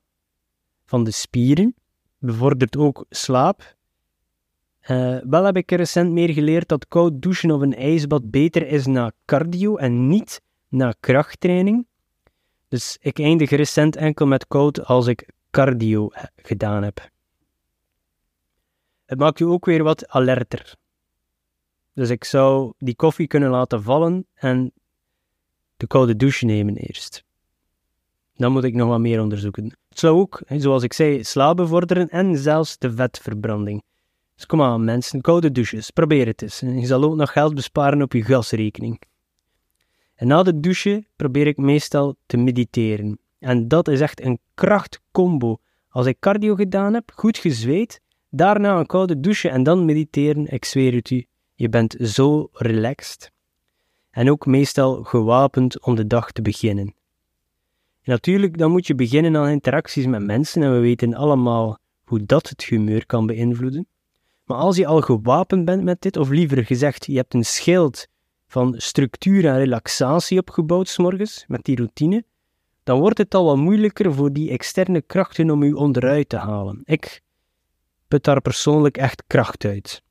van 0.84 1.04
de 1.04 1.10
spieren. 1.10 1.74
Bevordert 2.18 2.76
ook 2.76 3.04
slaap. 3.08 3.76
Uh, 4.82 5.18
wel 5.22 5.44
heb 5.44 5.56
ik 5.56 5.70
recent 5.70 6.12
meer 6.12 6.32
geleerd 6.32 6.68
dat 6.68 6.88
koud 6.88 7.22
douchen 7.22 7.50
of 7.50 7.60
een 7.60 7.74
ijsbad 7.74 8.30
beter 8.30 8.66
is 8.66 8.86
na 8.86 9.12
cardio 9.24 9.76
en 9.76 10.08
niet 10.08 10.42
na 10.68 10.94
krachttraining. 11.00 11.86
Dus 12.74 12.96
ik 13.00 13.18
eindig 13.18 13.50
recent 13.50 13.96
enkel 13.96 14.26
met 14.26 14.46
koud 14.46 14.84
als 14.84 15.06
ik 15.06 15.28
cardio 15.50 16.10
gedaan 16.36 16.82
heb. 16.82 17.08
Het 19.04 19.18
maakt 19.18 19.38
je 19.38 19.46
ook 19.46 19.64
weer 19.64 19.82
wat 19.82 20.08
alerter. 20.08 20.74
Dus 21.92 22.10
ik 22.10 22.24
zou 22.24 22.72
die 22.78 22.96
koffie 22.96 23.26
kunnen 23.26 23.50
laten 23.50 23.82
vallen 23.82 24.26
en 24.34 24.72
de 25.76 25.86
koude 25.86 26.16
douche 26.16 26.44
nemen 26.44 26.76
eerst. 26.76 27.24
Dan 28.36 28.52
moet 28.52 28.64
ik 28.64 28.74
nog 28.74 28.88
wat 28.88 29.00
meer 29.00 29.20
onderzoeken. 29.20 29.64
Het 29.88 29.98
zou 29.98 30.18
ook, 30.18 30.42
zoals 30.46 30.82
ik 30.82 30.92
zei, 30.92 31.24
slaap 31.24 31.56
bevorderen 31.56 32.08
en 32.08 32.36
zelfs 32.36 32.78
de 32.78 32.94
vetverbranding. 32.94 33.82
Dus 34.34 34.46
kom 34.46 34.62
aan 34.62 34.84
mensen, 34.84 35.20
koude 35.20 35.52
douches, 35.52 35.90
probeer 35.90 36.26
het 36.26 36.42
eens. 36.42 36.60
je 36.60 36.86
zal 36.86 37.02
ook 37.02 37.16
nog 37.16 37.32
geld 37.32 37.54
besparen 37.54 38.02
op 38.02 38.12
je 38.12 38.22
gasrekening. 38.22 39.00
En 40.14 40.26
na 40.26 40.42
de 40.42 40.60
douche 40.60 41.06
probeer 41.16 41.46
ik 41.46 41.56
meestal 41.56 42.16
te 42.26 42.36
mediteren. 42.36 43.18
En 43.38 43.68
dat 43.68 43.88
is 43.88 44.00
echt 44.00 44.20
een 44.24 44.38
krachtcombo. 44.54 45.58
Als 45.88 46.06
ik 46.06 46.18
cardio 46.18 46.54
gedaan 46.54 46.94
heb, 46.94 47.12
goed 47.14 47.38
gezweet, 47.38 48.00
daarna 48.30 48.78
een 48.78 48.86
koude 48.86 49.20
douche 49.20 49.48
en 49.48 49.62
dan 49.62 49.84
mediteren, 49.84 50.52
ik 50.52 50.64
zweer 50.64 50.94
het 50.94 51.10
u, 51.10 51.26
je 51.54 51.68
bent 51.68 51.96
zo 52.00 52.48
relaxed. 52.52 53.32
En 54.10 54.30
ook 54.30 54.46
meestal 54.46 55.02
gewapend 55.02 55.84
om 55.84 55.94
de 55.94 56.06
dag 56.06 56.32
te 56.32 56.42
beginnen. 56.42 56.94
En 58.02 58.10
natuurlijk, 58.10 58.58
dan 58.58 58.70
moet 58.70 58.86
je 58.86 58.94
beginnen 58.94 59.36
aan 59.36 59.48
interacties 59.48 60.06
met 60.06 60.22
mensen 60.22 60.62
en 60.62 60.72
we 60.72 60.78
weten 60.78 61.14
allemaal 61.14 61.78
hoe 62.04 62.24
dat 62.24 62.48
het 62.48 62.64
humeur 62.64 63.06
kan 63.06 63.26
beïnvloeden. 63.26 63.86
Maar 64.44 64.58
als 64.58 64.76
je 64.76 64.86
al 64.86 65.00
gewapend 65.00 65.64
bent 65.64 65.82
met 65.82 66.02
dit, 66.02 66.16
of 66.16 66.28
liever 66.28 66.64
gezegd, 66.64 67.06
je 67.06 67.16
hebt 67.16 67.34
een 67.34 67.44
schild 67.44 68.06
van 68.54 68.74
structuur 68.76 69.46
en 69.46 69.58
relaxatie 69.58 70.38
opgebouwd 70.38 70.88
s'morgens 70.88 71.44
met 71.48 71.64
die 71.64 71.76
routine, 71.76 72.24
dan 72.84 73.00
wordt 73.00 73.18
het 73.18 73.34
al 73.34 73.44
wat 73.44 73.56
moeilijker 73.56 74.14
voor 74.14 74.32
die 74.32 74.50
externe 74.50 75.02
krachten 75.02 75.50
om 75.50 75.62
u 75.62 75.72
onderuit 75.72 76.28
te 76.28 76.36
halen. 76.36 76.80
Ik 76.84 77.22
put 78.08 78.24
daar 78.24 78.40
persoonlijk 78.40 78.96
echt 78.96 79.24
kracht 79.26 79.64
uit. 79.64 80.02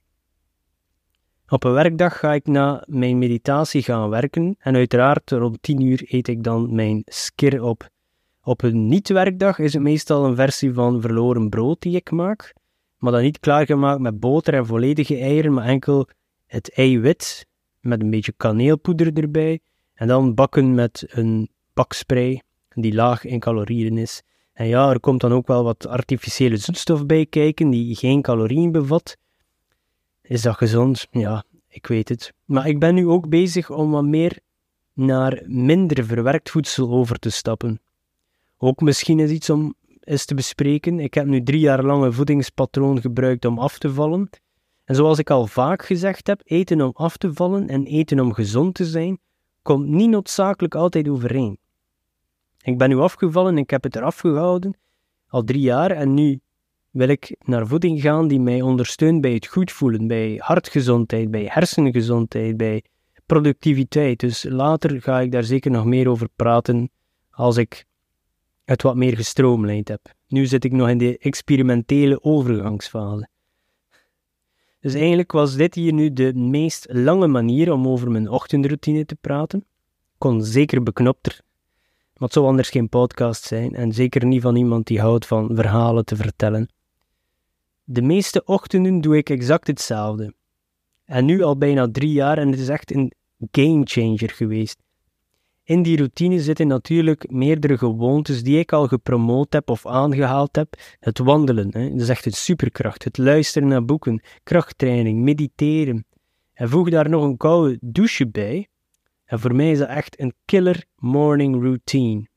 Op 1.48 1.64
een 1.64 1.72
werkdag 1.72 2.20
ga 2.20 2.34
ik 2.34 2.48
na 2.48 2.84
mijn 2.88 3.18
meditatie 3.18 3.84
gaan 3.84 4.10
werken 4.10 4.56
en 4.60 4.76
uiteraard 4.76 5.32
rond 5.32 5.58
10 5.62 5.82
uur 5.82 6.04
eet 6.08 6.28
ik 6.28 6.44
dan 6.44 6.76
mijn 6.76 7.02
skir 7.06 7.64
op. 7.64 7.90
Op 8.42 8.64
een 8.64 8.88
niet-werkdag 8.88 9.60
is 9.60 9.74
het 9.74 9.82
meestal 9.82 10.26
een 10.26 10.36
versie 10.36 10.74
van 10.74 11.02
verloren 11.02 11.50
brood 11.50 11.82
die 11.82 11.96
ik 11.96 12.12
maak, 12.12 12.54
maar 12.98 13.12
dan 13.12 13.22
niet 13.22 13.40
klaargemaakt 13.40 14.00
met 14.00 14.20
boter 14.20 14.54
en 14.54 14.66
volledige 14.66 15.18
eieren, 15.18 15.54
maar 15.54 15.66
enkel 15.66 16.08
het 16.46 16.74
eiwit 16.74 17.52
met 17.84 18.02
een 18.02 18.10
beetje 18.10 18.34
kaneelpoeder 18.38 19.18
erbij 19.18 19.60
en 19.94 20.08
dan 20.08 20.34
bakken 20.34 20.76
met 20.76 21.06
een 21.08 21.50
bakspray 21.74 22.42
die 22.70 22.94
laag 22.94 23.26
in 23.26 23.40
calorieën 23.40 23.98
is. 23.98 24.22
En 24.54 24.68
ja, 24.68 24.90
er 24.90 25.00
komt 25.00 25.22
dan 25.22 25.34
ook 25.34 25.48
wel 25.48 25.64
wat 25.64 25.88
artificiële 25.88 26.58
zoetstof 26.58 27.06
bij 27.06 27.26
kijken 27.26 27.70
die 27.70 27.96
geen 27.96 28.22
calorieën 28.22 28.72
bevat. 28.72 29.18
Is 30.22 30.42
dat 30.42 30.56
gezond? 30.56 31.08
Ja, 31.12 31.44
ik 31.68 31.88
weet 31.88 32.10
het. 32.10 32.34
Maar 32.46 32.68
ik 32.68 32.80
ben 32.80 32.96
nu 32.96 33.08
ook 33.08 33.30
bezig 33.30 33.70
om 33.70 33.92
wat 33.92 34.06
meer 34.06 34.40
naar 34.94 35.42
minder 35.46 36.06
verwerkt 36.06 36.50
voedsel 36.50 36.92
over 36.92 37.20
te 37.20 37.30
stappen. 37.30 37.82
Ook 38.58 38.82
misschien 38.82 39.20
is 39.20 39.30
iets 39.30 39.50
om 39.50 39.76
eens 40.00 40.26
te 40.26 40.36
bespreken. 40.36 41.00
Ik 41.00 41.14
heb 41.14 41.26
nu 41.26 41.44
drie 41.44 41.60
jaar 41.60 41.84
lang 41.84 42.04
een 42.04 42.14
voedingspatroon 42.14 43.02
gebruikt 43.02 43.46
om 43.46 43.60
af 43.60 43.78
te 43.78 43.94
vallen. 43.94 44.30
En 44.86 44.96
zoals 44.96 45.20
ik 45.20 45.30
al 45.30 45.48
vaak 45.48 45.86
gezegd 45.86 46.28
heb, 46.28 46.42
eten 46.44 46.82
om 46.82 46.92
af 46.94 47.18
te 47.18 47.34
vallen 47.34 47.68
en 47.68 47.86
eten 47.86 48.20
om 48.20 48.34
gezond 48.34 48.76
te 48.76 48.86
zijn, 48.86 49.20
komt 49.62 49.88
niet 49.88 50.10
noodzakelijk 50.10 50.76
altijd 50.76 51.10
overeen. 51.10 51.58
Ik 52.62 52.78
ben 52.78 52.90
nu 52.90 52.98
afgevallen 52.98 53.52
en 53.52 53.58
ik 53.58 53.70
heb 53.70 53.84
het 53.84 53.96
eraf 53.96 54.20
gehouden, 54.20 54.78
al 55.28 55.44
drie 55.44 55.62
jaar, 55.62 55.92
en 55.92 56.14
nu 56.14 56.40
wil 56.92 57.08
ik 57.08 57.36
naar 57.40 57.68
voeding 57.68 58.02
gaan 58.02 58.28
die 58.28 58.40
mij 58.40 58.62
ondersteunt 58.62 59.22
bij 59.22 59.34
het 59.34 59.48
goed 59.48 59.72
voelen, 59.72 60.08
bij 60.08 60.36
hartgezondheid, 60.38 61.32
bij 61.32 61.46
hersengezondheid, 61.46 62.58
bij 62.58 62.84
productiviteit. 63.26 64.20
Dus 64.20 64.44
later 64.44 65.02
ga 65.02 65.20
ik 65.20 65.32
daar 65.32 65.44
zeker 65.44 65.72
nog 65.72 65.86
meer 65.86 66.08
over 66.08 66.30
praten 66.36 66.90
als 67.30 67.58
ik 67.58 67.86
het 68.64 68.82
wat 68.82 68.96
meer 68.96 69.16
gestroomlijnd 69.16 69.88
heb. 69.88 70.14
Nu 70.28 70.46
zit 70.46 70.64
ik 70.64 70.72
nog 70.72 70.90
in 70.90 70.98
de 70.98 71.18
experimentele 71.18 72.24
overgangsfase. 72.24 73.28
Dus 74.84 74.94
eigenlijk 74.94 75.32
was 75.32 75.56
dit 75.56 75.76
hier 75.76 75.94
nu 75.94 76.14
de 76.14 76.34
meest 76.34 76.88
lange 76.90 77.28
manier 77.28 77.72
om 77.72 77.88
over 77.88 78.12
mijn 78.12 78.30
ochtendroutine 78.30 79.06
te 79.06 79.16
praten. 79.16 79.66
Kon 80.18 80.44
zeker 80.44 80.84
beknopter, 80.84 81.42
maar 82.14 82.24
het 82.24 82.34
zou 82.34 82.46
anders 82.46 82.70
geen 82.70 82.90
podcast 82.90 83.44
zijn 83.44 83.76
en 83.76 83.92
zeker 83.92 84.26
niet 84.26 84.42
van 84.42 84.56
iemand 84.56 84.88
die 84.88 85.00
houdt 85.00 85.26
van 85.26 85.56
verhalen 85.56 86.06
te 86.06 86.16
vertellen. 86.16 86.70
De 87.84 88.02
meeste 88.02 88.44
ochtenden 88.46 89.02
doe 89.02 89.18
ik 89.18 89.30
exact 89.30 89.68
hetzelfde. 89.68 90.34
En 91.06 91.26
nu 91.26 91.42
al 91.42 91.58
bijna 91.58 91.92
drie 91.92 92.12
jaar 92.12 92.38
en 92.38 92.50
het 92.50 92.60
is 92.60 92.70
echt 92.70 92.96
een 92.96 93.14
gamechanger 93.52 94.30
geweest. 94.30 94.83
In 95.66 95.84
die 95.84 95.98
routine 95.98 96.40
zitten 96.40 96.68
natuurlijk 96.68 97.32
meerdere 97.32 97.78
gewoontes 97.78 98.44
die 98.44 98.60
ik 98.60 98.72
al 98.72 98.88
gepromoot 98.88 99.54
heb 99.54 99.70
of 99.70 99.86
aangehaald 99.86 100.56
heb. 100.56 100.76
Het 101.00 101.18
wandelen, 101.18 101.70
hè, 101.72 101.90
dat 101.90 102.02
is 102.02 102.10
echt 102.10 102.26
een 102.26 102.32
superkracht. 102.32 103.04
Het 103.04 103.18
luisteren 103.18 103.68
naar 103.68 103.86
boeken, 103.86 104.22
krachttraining, 104.44 105.22
mediteren. 105.22 106.06
En 106.54 106.70
voeg 106.70 106.90
daar 106.90 107.10
nog 107.10 107.24
een 107.24 107.38
koude 107.38 107.78
douche 107.82 108.28
bij. 108.28 108.68
En 109.26 109.40
voor 109.40 109.56
mij 109.56 109.72
is 109.72 109.78
dat 109.78 109.88
echt 109.88 110.20
een 110.20 110.34
killer 110.46 110.86
morning 110.96 111.62
routine. 111.62 112.28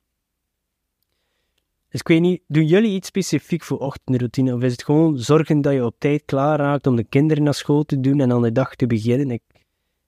Dus 1.88 2.00
ik 2.00 2.08
weet 2.08 2.20
niet, 2.20 2.42
doen 2.46 2.66
jullie 2.66 2.94
iets 2.94 3.08
specifiek 3.08 3.62
voor 3.62 3.78
ochtendroutine? 3.78 4.54
Of 4.54 4.62
is 4.62 4.72
het 4.72 4.84
gewoon 4.84 5.18
zorgen 5.18 5.60
dat 5.60 5.72
je 5.72 5.84
op 5.84 5.94
tijd 5.98 6.22
klaar 6.24 6.58
raakt 6.58 6.86
om 6.86 6.96
de 6.96 7.04
kinderen 7.04 7.42
naar 7.42 7.54
school 7.54 7.84
te 7.84 8.00
doen 8.00 8.20
en 8.20 8.32
aan 8.32 8.42
de 8.42 8.52
dag 8.52 8.74
te 8.74 8.86
beginnen? 8.86 9.30
Ik, 9.30 9.42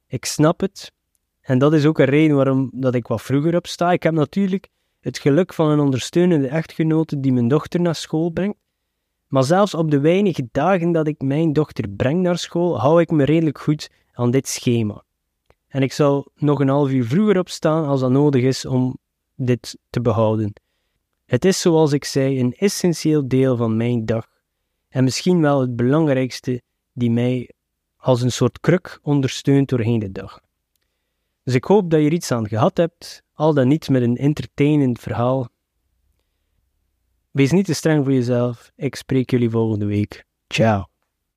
ik 0.07 0.24
snap 0.24 0.61
het, 0.61 0.92
en 1.48 1.58
dat 1.58 1.72
is 1.72 1.87
ook 1.87 1.98
een 1.98 2.04
reden 2.04 2.37
waarom 2.37 2.70
dat 2.72 2.94
ik 2.94 3.06
wat 3.06 3.22
vroeger 3.22 3.56
opsta. 3.56 3.92
Ik 3.92 4.02
heb 4.02 4.14
natuurlijk 4.14 4.68
het 5.00 5.18
geluk 5.18 5.54
van 5.54 5.70
een 5.70 5.80
ondersteunende 5.80 6.48
echtgenote 6.48 7.20
die 7.20 7.32
mijn 7.32 7.48
dochter 7.48 7.80
naar 7.80 7.94
school 7.94 8.30
brengt. 8.30 8.56
Maar 9.26 9.44
zelfs 9.44 9.74
op 9.74 9.90
de 9.90 10.00
weinige 10.00 10.48
dagen 10.52 10.92
dat 10.92 11.06
ik 11.06 11.22
mijn 11.22 11.52
dochter 11.52 11.88
breng 11.88 12.22
naar 12.22 12.38
school, 12.38 12.80
hou 12.80 13.00
ik 13.00 13.11
me 13.11 13.24
redelijk 13.24 13.58
goed 13.58 13.90
aan 14.12 14.30
dit 14.30 14.48
schema. 14.48 15.04
En 15.68 15.82
ik 15.82 15.92
zal 15.92 16.30
nog 16.34 16.61
een 16.61 16.68
half 16.68 16.90
uur 16.90 17.04
vroeger 17.04 17.38
opstaan 17.38 17.87
als 17.87 18.00
dat 18.00 18.11
nodig 18.11 18.42
is 18.42 18.64
om 18.64 18.98
dit 19.34 19.78
te 19.90 20.00
behouden. 20.00 20.52
Het 21.24 21.44
is 21.44 21.61
zoals 21.61 21.92
ik 21.92 22.04
zei 22.04 22.40
een 22.40 22.54
essentieel 22.54 23.28
deel 23.28 23.56
van 23.56 23.76
mijn 23.76 24.06
dag 24.06 24.26
en 24.88 25.04
misschien 25.04 25.40
wel 25.40 25.61
het 25.61 25.76
belangrijkste 25.76 26.62
die 26.92 27.11
mij 27.11 27.50
als 27.96 28.22
een 28.22 28.32
soort 28.32 28.61
kruk 28.61 28.98
ondersteunt 29.02 29.68
doorheen 29.68 29.98
de 29.98 30.12
dag. 30.12 30.46
Dus 31.48 31.56
ik 31.56 31.64
hoop 31.64 31.90
dat 31.90 32.00
je 32.00 32.06
er 32.06 32.12
iets 32.12 32.32
aan 32.32 32.48
gehad 32.48 32.76
hebt, 32.76 33.22
al 33.32 33.54
dan 33.54 33.68
niet 33.68 33.88
met 33.88 34.02
een 34.02 34.16
entertainend 34.16 34.98
verhaal. 34.98 35.48
Wees 37.30 37.50
niet 37.50 37.64
te 37.64 37.74
streng 37.74 38.04
voor 38.04 38.12
jezelf. 38.12 38.70
Ik 38.76 38.94
spreek 38.94 39.30
jullie 39.30 39.50
volgende 39.50 39.87
week. 39.87 40.24
Ciao. 40.48 40.87